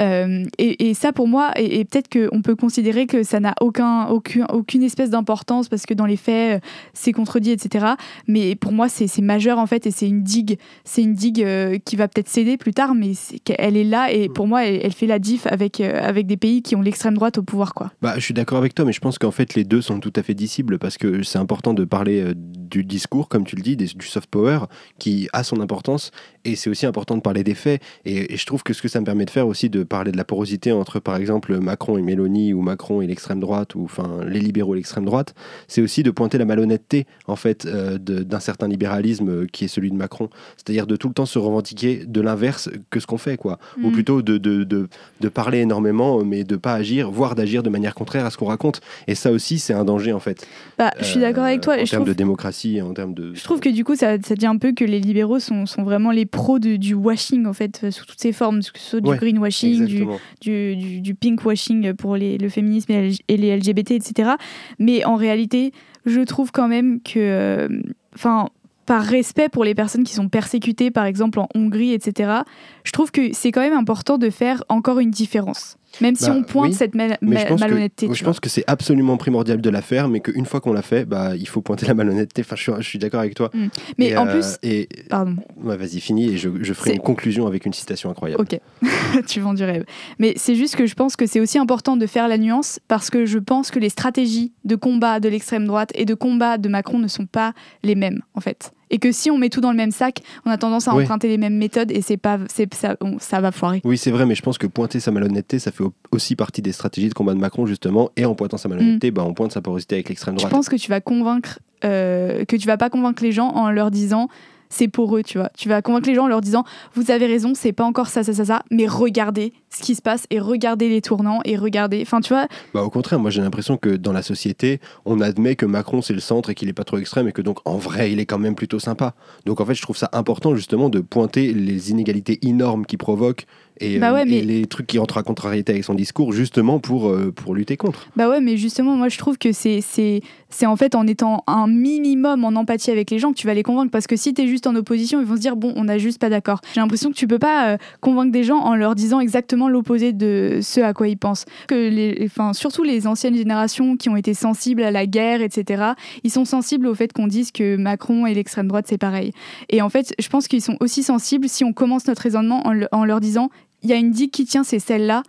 euh, 0.00 0.44
et, 0.58 0.94
ça 0.94 1.12
pour 1.12 1.28
moi 1.28 1.50
et, 1.56 1.73
peut-être 1.82 2.08
qu'on 2.08 2.40
peut 2.42 2.54
considérer 2.54 3.06
que 3.06 3.24
ça 3.24 3.40
n'a 3.40 3.54
aucun, 3.60 4.06
aucun, 4.06 4.46
aucune 4.52 4.84
espèce 4.84 5.10
d'importance 5.10 5.68
parce 5.68 5.86
que 5.86 5.94
dans 5.94 6.06
les 6.06 6.16
faits 6.16 6.58
euh, 6.58 6.66
c'est 6.92 7.12
contredit 7.12 7.50
etc 7.50 7.86
mais 8.28 8.54
pour 8.54 8.70
moi 8.70 8.88
c'est 8.88 9.20
majeur 9.20 9.58
en 9.58 9.66
fait 9.66 9.86
et 9.88 9.90
c'est 9.90 10.06
une 10.06 10.22
digue 10.22 10.58
c'est 10.84 11.02
une 11.02 11.14
digue 11.14 11.44
qui 11.84 11.96
va 11.96 12.06
peut-être 12.06 12.28
céder 12.28 12.56
plus 12.56 12.72
tard 12.72 12.94
mais 12.94 13.12
elle 13.58 13.76
est 13.76 13.84
là 13.84 14.12
et 14.12 14.28
pour 14.28 14.46
moi 14.46 14.64
elle, 14.64 14.92
fait 14.92 15.06
la 15.06 15.18
diff 15.18 15.46
avec, 15.46 15.80
avec 15.80 16.26
des 16.26 16.36
pays 16.36 16.62
qui 16.62 16.76
ont 16.76 16.82
l'extrême 16.82 17.14
droite 17.14 17.38
au 17.38 17.42
pouvoir 17.42 17.74
quoi. 17.74 17.90
Bah, 18.02 18.14
je 18.16 18.20
suis 18.20 18.34
d'accord 18.34 18.58
avec 18.58 18.74
toi 18.74 18.84
mais 18.84 18.92
je 18.92 19.00
pense 19.00 19.18
qu'en 19.18 19.32
fait 19.32 19.54
les 19.54 19.64
deux 19.64 19.80
sont 19.80 19.98
tout 19.98 20.12
à 20.14 20.22
fait 20.22 20.34
disciples 20.34 20.78
parce 20.78 20.98
que 20.98 21.22
c'est 21.22 21.38
important 21.38 21.74
de 21.74 21.84
parler 21.84 22.34
du 22.74 22.84
discours, 22.84 23.28
comme 23.28 23.44
tu 23.44 23.56
le 23.56 23.62
dis, 23.62 23.76
du 23.76 24.06
soft 24.06 24.28
power, 24.28 24.60
qui 24.98 25.28
a 25.32 25.44
son 25.44 25.60
importance. 25.60 26.10
Et 26.44 26.56
c'est 26.56 26.68
aussi 26.68 26.86
important 26.86 27.16
de 27.16 27.20
parler 27.20 27.44
des 27.44 27.54
faits. 27.54 27.80
Et, 28.04 28.36
je 28.36 28.46
trouve 28.46 28.62
que 28.62 28.72
ce 28.72 28.82
que 28.82 28.88
ça 28.88 29.00
me 29.00 29.04
permet 29.04 29.24
de 29.24 29.30
faire 29.30 29.46
aussi, 29.46 29.70
de 29.70 29.82
parler 29.84 30.12
de 30.12 30.16
la 30.16 30.24
porosité 30.24 30.72
entre, 30.72 31.00
par 31.00 31.16
exemple, 31.16 31.58
Macron 31.64 31.98
et 31.98 32.02
Mélanie 32.02 32.52
ou 32.54 32.60
Macron 32.62 33.00
et 33.00 33.06
l'extrême 33.06 33.40
droite 33.40 33.74
ou 33.74 33.82
enfin 33.84 34.20
les 34.26 34.38
libéraux 34.40 34.74
et 34.74 34.78
l'extrême 34.78 35.04
droite, 35.04 35.34
c'est 35.66 35.82
aussi 35.82 36.02
de 36.04 36.10
pointer 36.12 36.38
la 36.38 36.44
malhonnêteté 36.44 37.06
en 37.26 37.36
fait 37.36 37.66
euh, 37.66 37.98
d'un 37.98 38.40
certain 38.40 38.68
libéralisme 38.68 39.28
euh, 39.28 39.46
qui 39.50 39.64
est 39.64 39.68
celui 39.68 39.90
de 39.90 39.96
Macron, 39.96 40.28
c'est-à-dire 40.56 40.86
de 40.86 40.96
tout 40.96 41.08
le 41.08 41.14
temps 41.14 41.26
se 41.26 41.38
revendiquer 41.38 42.04
de 42.06 42.20
l'inverse 42.20 42.70
que 42.90 43.00
ce 43.00 43.06
qu'on 43.06 43.18
fait 43.18 43.36
quoi, 43.36 43.58
ou 43.82 43.88
Mm. 43.88 43.92
plutôt 43.92 44.22
de, 44.22 44.38
de, 44.38 44.64
de, 44.64 44.88
de 45.20 45.28
parler 45.28 45.58
énormément 45.58 46.22
mais 46.24 46.44
de 46.44 46.56
pas 46.56 46.74
agir, 46.74 47.10
voire 47.10 47.34
d'agir 47.34 47.62
de 47.62 47.70
manière 47.70 47.94
contraire 47.94 48.24
à 48.26 48.30
ce 48.30 48.36
qu'on 48.36 48.46
raconte. 48.46 48.80
Et 49.08 49.14
ça 49.14 49.32
aussi 49.32 49.58
c'est 49.58 49.74
un 49.74 49.84
danger 49.84 50.12
en 50.12 50.20
fait. 50.20 50.46
Bah, 50.78 50.90
je 51.00 51.04
suis 51.04 51.20
d'accord 51.20 51.44
avec 51.44 51.60
toi. 51.60 51.74
Euh, 51.74 51.78
En 51.78 51.80
et 51.80 51.86
je 51.86 51.90
termes 51.90 52.04
de 52.04 52.12
démocratie, 52.12 52.80
en 52.82 52.92
termes 52.92 53.14
de. 53.14 53.32
je 53.34 53.42
trouve 53.44 53.60
que 53.60 53.68
du 53.68 53.84
coup, 53.84 53.94
ça, 53.96 54.20
ça 54.22 54.34
dit 54.34 54.46
un 54.46 54.58
peu 54.58 54.72
que 54.72 54.84
les 54.84 55.00
libéraux 55.00 55.38
sont, 55.38 55.66
sont 55.66 55.82
vraiment 55.82 56.10
les 56.10 56.26
pros 56.26 56.58
de- 56.58 56.76
du 56.76 56.94
washing, 56.94 57.46
en 57.46 57.52
fait, 57.52 57.80
euh, 57.84 57.90
sous 57.90 58.04
toutes 58.04 58.20
ses 58.20 58.32
formes, 58.32 58.60
que 58.60 58.78
ce 58.78 58.90
soit 58.90 59.00
du 59.00 59.08
Ouais, 59.10 59.16
greenwashing, 59.16 59.84
du, 59.86 60.04
du, 60.40 60.76
du, 60.76 61.00
du 61.00 61.14
pinkwashing 61.14 61.53
pour 61.94 62.16
les, 62.16 62.38
le 62.38 62.48
féminisme 62.48 62.92
et, 62.92 63.36
les 63.36 63.56
LGBT, 63.56 63.92
etc. 63.92 64.32
Mais 64.78 65.04
en 65.04 65.16
réalité, 65.16 65.72
je 66.06 66.20
trouve 66.20 66.52
quand 66.52 66.68
même 66.68 67.00
que, 67.00 67.18
euh, 67.18 67.68
enfin, 68.14 68.48
par 68.86 69.02
respect 69.02 69.48
pour 69.48 69.64
les 69.64 69.74
personnes 69.74 70.04
qui 70.04 70.14
sont 70.14 70.28
persécutées, 70.28 70.90
par 70.90 71.04
exemple 71.04 71.38
en 71.40 71.48
Hongrie, 71.54 71.92
etc., 71.92 72.42
je 72.84 72.92
trouve 72.92 73.10
que 73.10 73.32
c'est 73.32 73.52
quand 73.52 73.62
même 73.62 73.76
important 73.76 74.18
de 74.18 74.30
faire 74.30 74.62
encore 74.68 74.98
une 74.98 75.10
différence. 75.10 75.76
Même 76.00 76.16
si 76.16 76.26
Bah, 76.26 76.34
on 76.38 76.42
pointe 76.42 76.68
oui, 76.70 76.74
cette 76.74 76.94
mal- 76.94 77.16
Mais 77.20 77.34
ma- 77.34 77.40
je 77.40 77.46
pense 77.46 77.60
malhonnêteté. 77.60 78.08
que, 78.08 78.14
je 78.14 78.24
pense 78.24 78.40
que 78.40 78.48
c'est 78.48 78.64
absolument 78.66 79.16
primordial 79.16 79.60
de 79.60 79.70
la 79.70 79.82
faire, 79.82 80.08
mais 80.08 80.20
qu'une 80.20 80.46
fois 80.46 80.60
qu'on 80.60 80.72
l'a 80.72 80.82
fait, 80.82 81.04
bah, 81.04 81.36
il 81.36 81.48
faut 81.48 81.60
pointer 81.60 81.86
la 81.86 81.94
malhonnêteté. 81.94 82.42
Enfin, 82.42 82.56
je 82.56 82.62
suis, 82.62 82.72
je 82.78 82.88
suis 82.88 82.98
d'accord 82.98 83.20
avec 83.20 83.34
toi. 83.34 83.50
Mais 83.98 84.08
Et, 84.08 84.16
en 84.16 84.26
euh, 84.26 84.32
plus, 84.32 84.58
Et 84.62 84.88
pardon. 85.08 85.36
vas-y, 85.56 86.00
finis 86.00 86.30
et 86.30 86.36
je, 86.36 86.48
je 86.62 86.72
ferai 86.72 86.92
une 86.92 87.00
conclusion 87.00 87.46
avec 87.46 87.66
une 87.66 87.72
citation 87.72 88.10
incroyable. 88.10 88.42
Ok, 88.42 88.58
tu 89.26 89.40
vends 89.40 89.54
du 89.54 89.64
rêve. 89.64 89.84
Mais 90.18 90.34
c'est 90.36 90.54
juste 90.54 90.76
que 90.76 90.86
je 90.86 90.94
pense 90.94 91.16
que 91.16 91.26
c'est 91.26 91.40
aussi 91.40 91.58
important 91.58 91.96
de 91.96 92.06
faire 92.06 92.28
la 92.28 92.38
nuance 92.38 92.80
parce 92.88 93.10
que 93.10 93.26
je 93.26 93.38
pense 93.38 93.70
que 93.70 93.78
les 93.78 93.88
stratégies 93.88 94.52
de 94.64 94.76
combat 94.76 95.20
de 95.20 95.28
l'extrême 95.28 95.66
droite 95.66 95.90
et 95.94 96.04
de 96.04 96.14
combat 96.14 96.58
de 96.58 96.68
Macron 96.68 96.98
ne 96.98 97.08
sont 97.08 97.26
pas 97.26 97.52
les 97.82 97.94
mêmes 97.94 98.22
en 98.34 98.40
fait. 98.40 98.72
Et 98.94 98.98
que 98.98 99.10
si 99.12 99.30
on 99.30 99.36
met 99.38 99.48
tout 99.50 99.60
dans 99.60 99.72
le 99.72 99.76
même 99.76 99.90
sac, 99.90 100.20
on 100.46 100.50
a 100.50 100.56
tendance 100.56 100.86
à 100.88 100.94
emprunter 100.94 101.26
les 101.28 101.36
mêmes 101.38 101.56
méthodes 101.56 101.90
et 101.90 102.00
c'est 102.00 102.16
pas, 102.16 102.38
c'est, 102.48 102.72
ça, 102.74 102.96
on- 103.00 103.18
ça 103.18 103.40
va 103.40 103.50
foirer. 103.50 103.80
Oui, 103.84 103.98
c'est 103.98 104.10
vrai, 104.12 104.24
mais 104.24 104.34
je 104.36 104.42
pense 104.42 104.56
que 104.56 104.66
pointer 104.68 105.00
sa 105.00 105.10
malhonnêteté, 105.10 105.58
ça 105.58 105.72
fait 105.72 105.82
au- 105.82 105.92
aussi 106.12 106.36
partie 106.36 106.62
des 106.62 106.70
stratégies 106.72 107.08
de 107.08 107.14
combat 107.14 107.34
de 107.34 107.38
Macron, 107.40 107.66
justement. 107.66 108.10
Et 108.16 108.24
en 108.24 108.34
pointant 108.34 108.56
sa 108.56 108.68
malhonnêteté, 108.68 109.10
bah, 109.10 109.24
on 109.26 109.34
pointe 109.34 109.50
sa 109.52 109.60
porosité 109.60 109.96
avec 109.96 110.08
l'extrême 110.08 110.34
Mm. 110.34 110.38
Je 110.38 110.42
droite. 110.42 110.52
pense 110.52 110.68
que 110.68 110.76
tu 110.76 110.88
vas 110.90 111.00
convaincre, 111.00 111.58
euh, 111.84 112.44
que 112.44 112.54
tu 112.56 112.66
vas 112.68 112.76
pas 112.76 112.88
convaincre 112.88 113.22
les 113.22 113.32
gens 113.32 113.48
en 113.48 113.70
leur 113.70 113.90
disant 113.90 114.28
c'est 114.74 114.88
pour 114.88 115.16
eux, 115.16 115.22
tu 115.22 115.38
vois. 115.38 115.50
Tu 115.56 115.68
vas 115.68 115.82
convaincre 115.82 116.08
les 116.08 116.14
gens 116.14 116.24
en 116.24 116.28
leur 116.28 116.40
disant 116.40 116.64
vous 116.94 117.10
avez 117.10 117.26
raison, 117.26 117.52
c'est 117.54 117.72
pas 117.72 117.84
encore 117.84 118.08
ça, 118.08 118.24
ça, 118.24 118.32
ça, 118.32 118.44
ça, 118.44 118.62
mais 118.70 118.86
regardez 118.86 119.52
ce 119.70 119.82
qui 119.82 119.94
se 119.94 120.02
passe 120.02 120.26
et 120.30 120.40
regardez 120.40 120.88
les 120.88 121.00
tournants 121.00 121.40
et 121.44 121.56
regardez. 121.56 122.02
Enfin, 122.02 122.20
tu 122.20 122.32
vois, 122.32 122.46
Bah, 122.74 122.82
au 122.82 122.90
contraire, 122.90 123.18
moi 123.20 123.30
j'ai 123.30 123.40
l'impression 123.40 123.76
que 123.76 123.90
dans 123.90 124.12
la 124.12 124.22
société, 124.22 124.80
on 125.04 125.20
admet 125.20 125.54
que 125.56 125.66
Macron 125.66 126.02
c'est 126.02 126.12
le 126.12 126.20
centre 126.20 126.50
et 126.50 126.54
qu'il 126.54 126.68
est 126.68 126.72
pas 126.72 126.84
trop 126.84 126.98
extrême 126.98 127.28
et 127.28 127.32
que 127.32 127.42
donc 127.42 127.58
en 127.64 127.76
vrai 127.76 128.10
il 128.12 128.18
est 128.18 128.26
quand 128.26 128.38
même 128.38 128.56
plutôt 128.56 128.78
sympa. 128.80 129.14
Donc 129.46 129.60
en 129.60 129.64
fait, 129.64 129.74
je 129.74 129.82
trouve 129.82 129.96
ça 129.96 130.10
important 130.12 130.54
justement 130.56 130.88
de 130.88 131.00
pointer 131.00 131.52
les 131.52 131.90
inégalités 131.90 132.46
énormes 132.46 132.84
qu'il 132.86 132.98
provoque 132.98 133.46
et, 133.80 133.98
Bah 133.98 134.12
ouais, 134.12 134.20
euh, 134.20 134.22
et 134.22 134.26
mais- 134.26 134.40
les 134.42 134.66
trucs 134.66 134.86
qui 134.86 134.98
entrent 134.98 135.18
à 135.18 135.22
contrariété 135.22 135.72
avec 135.72 135.84
son 135.84 135.94
discours 135.94 136.32
justement 136.32 136.78
pour, 136.78 137.08
euh, 137.08 137.32
pour 137.34 137.54
lutter 137.54 137.76
contre. 137.76 138.08
Bah 138.16 138.28
ouais, 138.28 138.40
mais 138.40 138.56
justement, 138.56 138.94
moi 138.96 139.08
je 139.08 139.18
trouve 139.18 139.38
que 139.38 139.52
c'est 139.52 139.80
c'est 139.80 140.20
c'est 140.50 140.66
en 140.66 140.76
fait 140.76 140.94
en 140.94 141.06
étant 141.08 141.42
un 141.48 141.66
minimum 141.66 142.44
en 142.44 142.48
empathie 142.54 142.92
avec 142.92 143.10
les 143.10 143.18
gens 143.18 143.32
que 143.32 143.36
tu 143.36 143.46
vas 143.48 143.54
les 143.54 143.64
convaincre 143.64 143.90
parce 143.90 144.06
que 144.06 144.14
si 144.16 144.32
t'es 144.34 144.46
juste 144.46 144.68
en 144.68 144.74
opposition, 144.76 145.20
ils 145.20 145.26
vont 145.26 145.34
se 145.34 145.40
dire 145.40 145.56
bon, 145.56 145.72
on 145.76 145.84
n'a 145.84 145.98
juste 145.98 146.20
pas 146.20 146.28
d'accord. 146.30 146.60
J'ai 146.74 146.80
l'impression 146.80 147.10
que 147.10 147.16
tu 147.16 147.26
peux 147.26 147.40
pas 147.40 147.70
euh, 147.72 147.76
convaincre 148.00 148.30
des 148.30 148.44
gens 148.44 148.58
en 148.58 148.76
leur 148.76 148.94
disant 148.94 149.18
exactement 149.18 149.68
l'opposé 149.68 150.12
de 150.12 150.60
ce 150.62 150.80
à 150.80 150.92
quoi 150.92 151.08
ils 151.08 151.16
pensent. 151.18 151.44
Que 151.66 151.74
les, 151.74 152.22
enfin 152.24 152.52
surtout 152.52 152.84
les 152.84 153.06
anciennes 153.08 153.34
générations 153.36 153.96
qui 153.96 154.08
ont 154.08 154.16
été 154.16 154.32
sensibles 154.34 154.82
à 154.84 154.92
la 154.92 155.06
guerre, 155.06 155.42
etc. 155.42 155.82
Ils 156.22 156.30
sont 156.30 156.44
sensibles 156.44 156.86
au 156.86 156.94
fait 156.94 157.12
qu'on 157.12 157.26
dise 157.26 157.50
que 157.50 157.76
Macron 157.76 158.26
et 158.26 158.34
l'extrême 158.34 158.68
droite 158.68 158.86
c'est 158.88 158.98
pareil. 158.98 159.32
Et 159.70 159.82
en 159.82 159.88
fait, 159.88 160.14
je 160.20 160.28
pense 160.28 160.46
qu'ils 160.46 160.62
sont 160.62 160.76
aussi 160.78 161.02
sensibles 161.02 161.48
si 161.48 161.64
on 161.64 161.72
commence 161.72 162.06
notre 162.06 162.22
raisonnement 162.22 162.62
en 162.92 163.04
leur 163.04 163.20
disant 163.20 163.50
il 163.84 163.90
y 163.90 163.92
a 163.92 163.96
une 163.96 164.10
digue 164.10 164.30
qui 164.30 164.44
tient, 164.44 164.64
c'est 164.64 164.78
celle-là. 164.80 165.22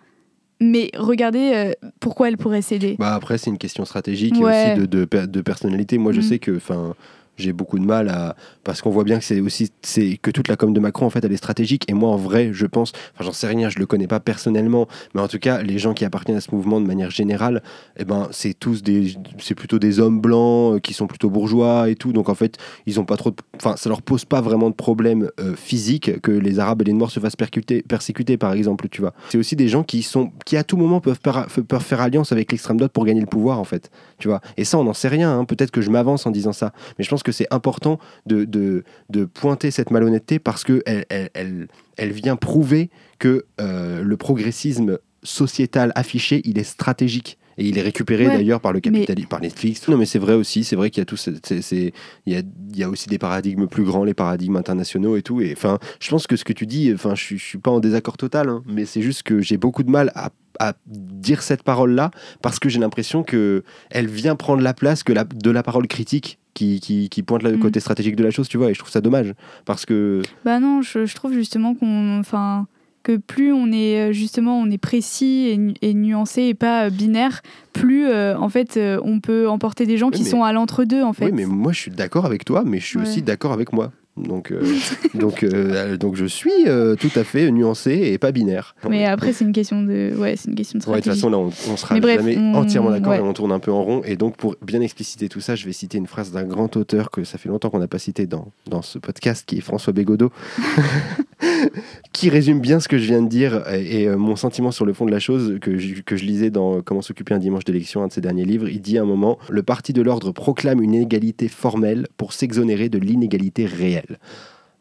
Mais 0.62 0.89
regardez 0.97 1.51
euh, 1.53 1.71
pourquoi 2.00 2.29
elle 2.29 2.37
pourrait 2.37 2.61
céder. 2.61 2.96
Bah 2.98 3.13
après 3.13 3.37
c'est 3.37 3.50
une 3.50 3.57
question 3.57 3.83
stratégique 3.83 4.35
Ouais. 4.39 4.70
et 4.70 4.72
aussi 4.79 4.87
de, 4.87 5.05
de 5.05 5.41
personnalité. 5.41 5.98
Moi 5.98 6.13
je 6.13 6.20
Mm. 6.22 6.24
sais 6.24 6.39
que 6.39 6.55
enfin 6.55 6.96
j'ai 7.37 7.53
beaucoup 7.53 7.79
de 7.79 7.85
mal 7.85 8.09
à 8.09 8.35
parce 8.63 8.81
qu'on 8.81 8.89
voit 8.89 9.03
bien 9.03 9.19
que 9.19 9.24
c'est 9.25 9.39
aussi 9.39 9.71
c'est 9.81 10.17
que 10.17 10.31
toute 10.31 10.48
la 10.48 10.55
com 10.55 10.74
de 10.74 10.79
Macron 10.79 11.05
en 11.05 11.09
fait 11.09 11.24
elle 11.24 11.31
est 11.31 11.37
stratégique. 11.37 11.85
Et 11.89 11.93
moi 11.93 12.09
en 12.09 12.17
vrai 12.17 12.50
je 12.53 12.65
pense 12.65 12.91
enfin 13.13 13.24
j'en 13.25 13.33
sais 13.33 13.48
rien 13.48 13.69
je 13.69 13.79
le 13.79 13.85
connais 13.85 14.07
pas 14.07 14.19
personnellement 14.19 14.87
mais 15.13 15.21
en 15.21 15.27
tout 15.27 15.39
cas 15.39 15.61
les 15.61 15.77
gens 15.79 15.93
qui 15.93 16.05
appartiennent 16.05 16.37
à 16.37 16.41
ce 16.41 16.53
mouvement 16.53 16.79
de 16.81 16.85
manière 16.85 17.11
générale 17.11 17.61
eh 17.98 18.05
ben 18.05 18.27
c'est 18.31 18.53
tous 18.53 18.83
des 18.83 19.15
c'est 19.39 19.55
plutôt 19.55 19.79
des 19.79 20.00
hommes 20.00 20.19
blancs 20.21 20.75
euh, 20.75 20.79
qui 20.79 20.93
sont 20.93 21.07
plutôt 21.07 21.29
bourgeois 21.29 21.89
et 21.89 21.95
tout. 21.95 22.13
Donc 22.13 22.29
en 22.29 22.35
fait 22.35 22.57
ils 22.85 23.00
ont 23.00 23.05
pas 23.05 23.17
trop 23.17 23.31
de- 23.31 23.35
enfin 23.57 23.75
ça 23.77 23.89
leur 23.89 24.01
pose 24.01 24.25
pas 24.25 24.41
vraiment 24.41 24.69
de 24.69 24.75
problème 24.75 25.29
euh, 25.39 25.55
physique 25.55 26.21
que 26.21 26.31
les 26.31 26.59
arabes 26.59 26.81
et 26.81 26.85
les 26.85 26.93
noirs 26.93 27.11
se 27.11 27.19
fassent 27.19 27.35
percuter 27.35 27.81
persécuter 27.81 28.37
par 28.37 28.53
exemple 28.53 28.87
tu 28.89 29.01
vois. 29.01 29.13
C'est 29.29 29.37
aussi 29.37 29.55
des 29.55 29.67
gens 29.67 29.83
qui 29.83 30.03
sont 30.03 30.31
qui 30.45 30.57
à 30.57 30.63
tout 30.63 30.77
moment 30.77 31.00
peuvent, 31.01 31.19
peuvent 31.19 31.83
faire 31.83 32.01
alliance 32.01 32.31
avec 32.31 32.51
l'extrême 32.51 32.77
droite 32.77 32.91
pour 32.91 33.05
gagner 33.05 33.21
le 33.21 33.27
pouvoir 33.27 33.59
en 33.59 33.63
fait 33.63 33.91
tu 34.19 34.27
vois. 34.27 34.41
Et 34.57 34.63
ça 34.63 34.77
on 34.77 34.83
n'en 34.83 34.93
sait 34.93 35.07
rien 35.07 35.37
hein. 35.39 35.45
peut-être 35.45 35.71
que 35.71 35.81
je 35.81 35.89
m'avance 35.89 36.25
en 36.25 36.31
disant 36.31 36.53
ça 36.53 36.71
mais 36.98 37.03
je 37.03 37.09
pense 37.09 37.24
que 37.25 37.33
c'est 37.33 37.48
important 37.51 38.00
de, 38.25 38.46
de, 38.46 38.83
de 39.09 39.25
pointer 39.25 39.72
cette 39.72 39.92
malhonnêteté 39.92 40.40
parce 40.40 40.64
que 40.64 40.81
elle, 40.85 41.05
elle, 41.09 41.68
elle, 41.98 42.11
vient 42.14 42.38
prouver 42.38 42.90
que 43.20 43.46
euh, 43.59 44.01
le 44.01 44.16
progressisme 44.18 45.00
sociétal 45.24 45.92
affiché 45.96 46.42
il 46.46 46.57
est 46.59 46.64
stratégique 46.64 47.38
et 47.57 47.68
il 47.70 47.77
est 47.77 47.81
récupéré 47.81 48.27
Ouais, 48.27 48.35
d'ailleurs 48.35 48.59
par 48.59 48.74
le 48.74 48.77
mais- 48.83 48.92
capitalisme, 48.92 49.29
par 49.29 49.40
Netflix. 49.42 49.88
Non, 49.88 49.98
mais 49.98 50.05
c'est 50.05 50.20
vrai 50.20 50.33
aussi. 50.33 50.66
C'est 50.66 50.75
vrai 50.75 50.90
qu'il 50.90 51.00
y 51.00 51.03
a 51.03 51.05
tout. 51.05 51.16
Il 51.16 51.92
y 52.27 52.35
a, 52.35 52.40
il 52.74 52.77
y 52.77 52.83
a 52.83 52.90
aussi 52.90 53.07
des 53.07 53.18
paradigmes 53.18 53.68
plus 53.68 53.85
grands, 53.85 54.03
les 54.03 54.14
paradigmes 54.14 54.57
internationaux 54.57 55.16
et 55.16 55.22
tout. 55.22 55.40
Et 55.40 55.53
enfin, 55.55 55.79
je 56.01 56.09
pense 56.09 56.27
que 56.27 56.35
ce 56.35 56.44
que 56.44 56.51
tu 56.51 56.66
dis, 56.66 56.92
enfin, 56.94 57.16
je, 57.16 57.24
suis- 57.24 57.38
je 57.38 57.46
suis 57.46 57.57
pas 57.57 57.72
en 57.72 57.79
désaccord 57.79 58.18
total, 58.18 58.50
hein, 58.50 58.61
mais 58.68 58.83
c'est 58.85 59.01
juste 59.01 59.24
que 59.24 59.40
j'ai 59.42 59.55
beaucoup 59.55 59.83
de 59.83 59.90
mal 59.90 60.11
à, 60.16 60.31
à 60.59 60.74
dire 60.85 61.42
cette 61.42 61.64
parole-là 61.64 62.11
parce 62.42 62.59
que 62.59 62.68
j'ai 62.68 62.79
l'impression 62.79 63.24
que 63.24 63.64
elle 63.90 64.07
vient 64.07 64.35
prendre 64.35 64.61
la 64.61 64.74
place 64.74 65.03
que 65.03 65.14
la, 65.14 65.24
de 65.24 65.50
la 65.50 65.64
parole 65.64 65.88
critique 65.88 66.40
qui, 66.55 66.79
qui, 66.79 67.09
qui 67.09 67.22
pointe 67.22 67.44
le 67.44 67.51
Mm. 67.57 67.59
côté 67.59 67.79
stratégique 67.79 68.15
de 68.15 68.24
la 68.24 68.31
chose, 68.31 68.48
tu 68.48 68.57
vois. 68.57 68.72
Et 68.72 68.74
je 68.74 68.79
trouve 68.79 68.91
ça 68.91 69.01
dommage 69.01 69.35
parce 69.65 69.85
que 69.85 70.24
Bah 70.44 70.59
non, 70.59 70.81
je, 70.81 71.05
je 71.05 71.13
trouve 71.13 71.33
justement 71.33 71.75
qu'on, 71.75 72.18
enfin, 72.20 72.65
que 73.03 73.18
plus 73.18 73.53
on 73.53 73.72
est 73.72 74.13
justement 74.13 74.59
on 74.59 74.72
est 74.72 74.79
précis 74.79 75.50
et, 75.51 75.57
nu- 75.57 75.74
et 75.83 75.94
nuancé 75.94 76.41
et 76.44 76.53
pas 76.55 76.85
euh, 76.85 76.89
binaire, 76.89 77.41
plus 77.74 78.07
euh, 78.07 78.35
en 78.39 78.50
fait 78.50 78.77
euh, 78.77 79.00
on 79.03 79.20
peut 79.20 79.48
emporter 79.48 79.85
des 79.85 79.98
gens 79.98 80.07
Oui, 80.07 80.13
qui 80.18 80.24
mais- 80.24 80.29
sont 80.29 80.44
à 80.44 80.53
l'entre-deux 80.53 81.03
en 81.03 81.13
fait. 81.13 81.25
Oui, 81.25 81.31
mais 81.31 81.46
moi 81.46 81.72
je 81.72 81.79
suis 81.81 81.91
d'accord 81.91 82.25
avec 82.25 82.46
toi, 82.46 82.63
mais 82.65 82.79
je 82.79 82.85
suis 82.85 82.98
Ouais. 82.98 83.03
aussi 83.03 83.22
d'accord 83.22 83.51
avec 83.51 83.72
moi. 83.74 83.91
Donc, 84.18 84.51
euh, 84.51 84.62
donc, 85.14 85.44
euh, 85.44 85.98
donc 85.98 86.16
je 86.16 86.25
suis 86.25 86.50
euh, 86.68 86.96
tout 86.96 87.12
à 87.16 87.24
fait 87.25 87.51
nuancé 87.51 87.92
et 87.92 88.18
pas 88.18 88.32
binaire. 88.32 88.74
Mais 88.90 89.06
après 89.06 89.34
c'est 89.34 89.44
une 89.44 89.51
question 89.51 89.82
de, 89.82 90.14
ouais, 90.18 90.36
c'est 90.38 90.50
une 90.50 90.56
question 90.56 90.80
de 90.80 90.86
Ouais, 90.86 91.00
de 91.00 91.04
toute 91.04 91.14
façon, 91.14 91.30
là, 91.30 91.38
on, 91.38 91.48
on 91.70 91.78
sera 91.78 92.00
bref, 92.00 92.18
jamais 92.22 92.38
on- 92.38 92.56
entièrement 92.56 92.92
d'accord 92.92 93.12
ouais. 93.12 93.18
et 93.18 93.22
on 93.22 93.34
tourne 93.34 93.51
un 93.51 93.60
peu 93.60 93.72
en 93.72 93.84
rond. 93.84 94.01
Et 94.06 94.16
donc, 94.16 94.38
pour 94.38 94.56
bien 94.62 94.80
expliciter 94.82 95.28
tout 95.28 95.42
ça, 95.42 95.56
je 95.56 95.66
vais 95.66 95.74
citer 95.74 95.98
une 95.98 96.08
phrase 96.08 96.32
d'un 96.32 96.44
grand 96.44 96.75
auteur 96.78 97.12
que 97.12 97.24
ça 97.25 97.38
fait 97.38 97.50
longtemps 97.50 97.70
qu'on 97.70 97.80
n'a 97.80 97.88
pas 97.90 98.00
cité 98.00 98.25
dans, 98.25 98.51
dans 98.68 98.82
ce 98.82 99.00
podcast, 99.00 99.44
qui 99.46 99.58
est 99.58 99.62
François 99.62 99.92
Bégodeau, 99.94 100.32
qui 102.14 102.30
résume 102.30 102.60
bien 102.60 102.80
ce 102.80 102.88
que 102.88 102.98
je 102.98 103.06
viens 103.06 103.22
de 103.22 103.28
dire 103.28 103.64
et, 103.74 104.04
et, 104.04 104.08
euh, 104.08 104.18
mon 104.18 104.36
sentiment 104.36 104.72
sur 104.72 104.86
le 104.86 104.94
fond 104.94 105.06
de 105.06 105.12
la 105.12 105.20
chose 105.20 105.58
que 105.62 105.78
je, 105.78 106.01
que 106.01 106.16
je 106.16 106.25
lisais 106.25 106.50
dans 106.50 106.82
Comment 106.82 107.01
s'occuper 107.01 107.34
un 107.34 107.40
dimanche 107.40 107.64
d'élection, 107.64 108.04
un 108.04 108.08
de 108.08 108.14
ses 108.14 108.22
derniers 108.22 108.46
livres. 108.46 108.70
Il 108.70 108.82
dit 108.82 108.98
à 108.98 109.01
un 109.01 109.06
moment 109.06 109.38
Le 109.50 109.64
parti 109.64 109.94
de 109.94 110.01
l'ordre 110.01 110.32
proclame 110.32 110.82
une 110.82 110.94
inégalité 110.94 111.48
formelle 111.48 112.08
pour 112.18 112.34
s'exonérer 112.34 112.90
de 112.90 112.98
l'inégalité 112.98 113.66
réelle. 113.66 114.20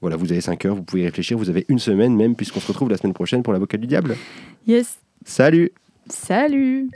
Voilà, 0.01 0.17
vous 0.17 0.31
avez 0.33 0.41
5 0.41 0.65
heures, 0.67 0.75
vous 0.75 0.83
pouvez 0.83 1.03
y 1.03 1.07
réfléchir, 1.07 1.39
vous 1.39 1.49
avez 1.49 1.65
une 1.69 1.79
semaine 1.79 2.15
même, 2.15 2.37
puisqu'on 2.37 2.61
se 2.61 2.67
retrouve 2.67 2.91
la 2.91 2.99
semaine 2.99 3.15
prochaine 3.15 3.43
pour 3.43 3.53
l'avocat 3.53 3.79
du 3.79 3.87
diable. 3.87 4.17
Yes. 4.67 4.99
Salut 5.25 5.73
Salut. 6.09 6.91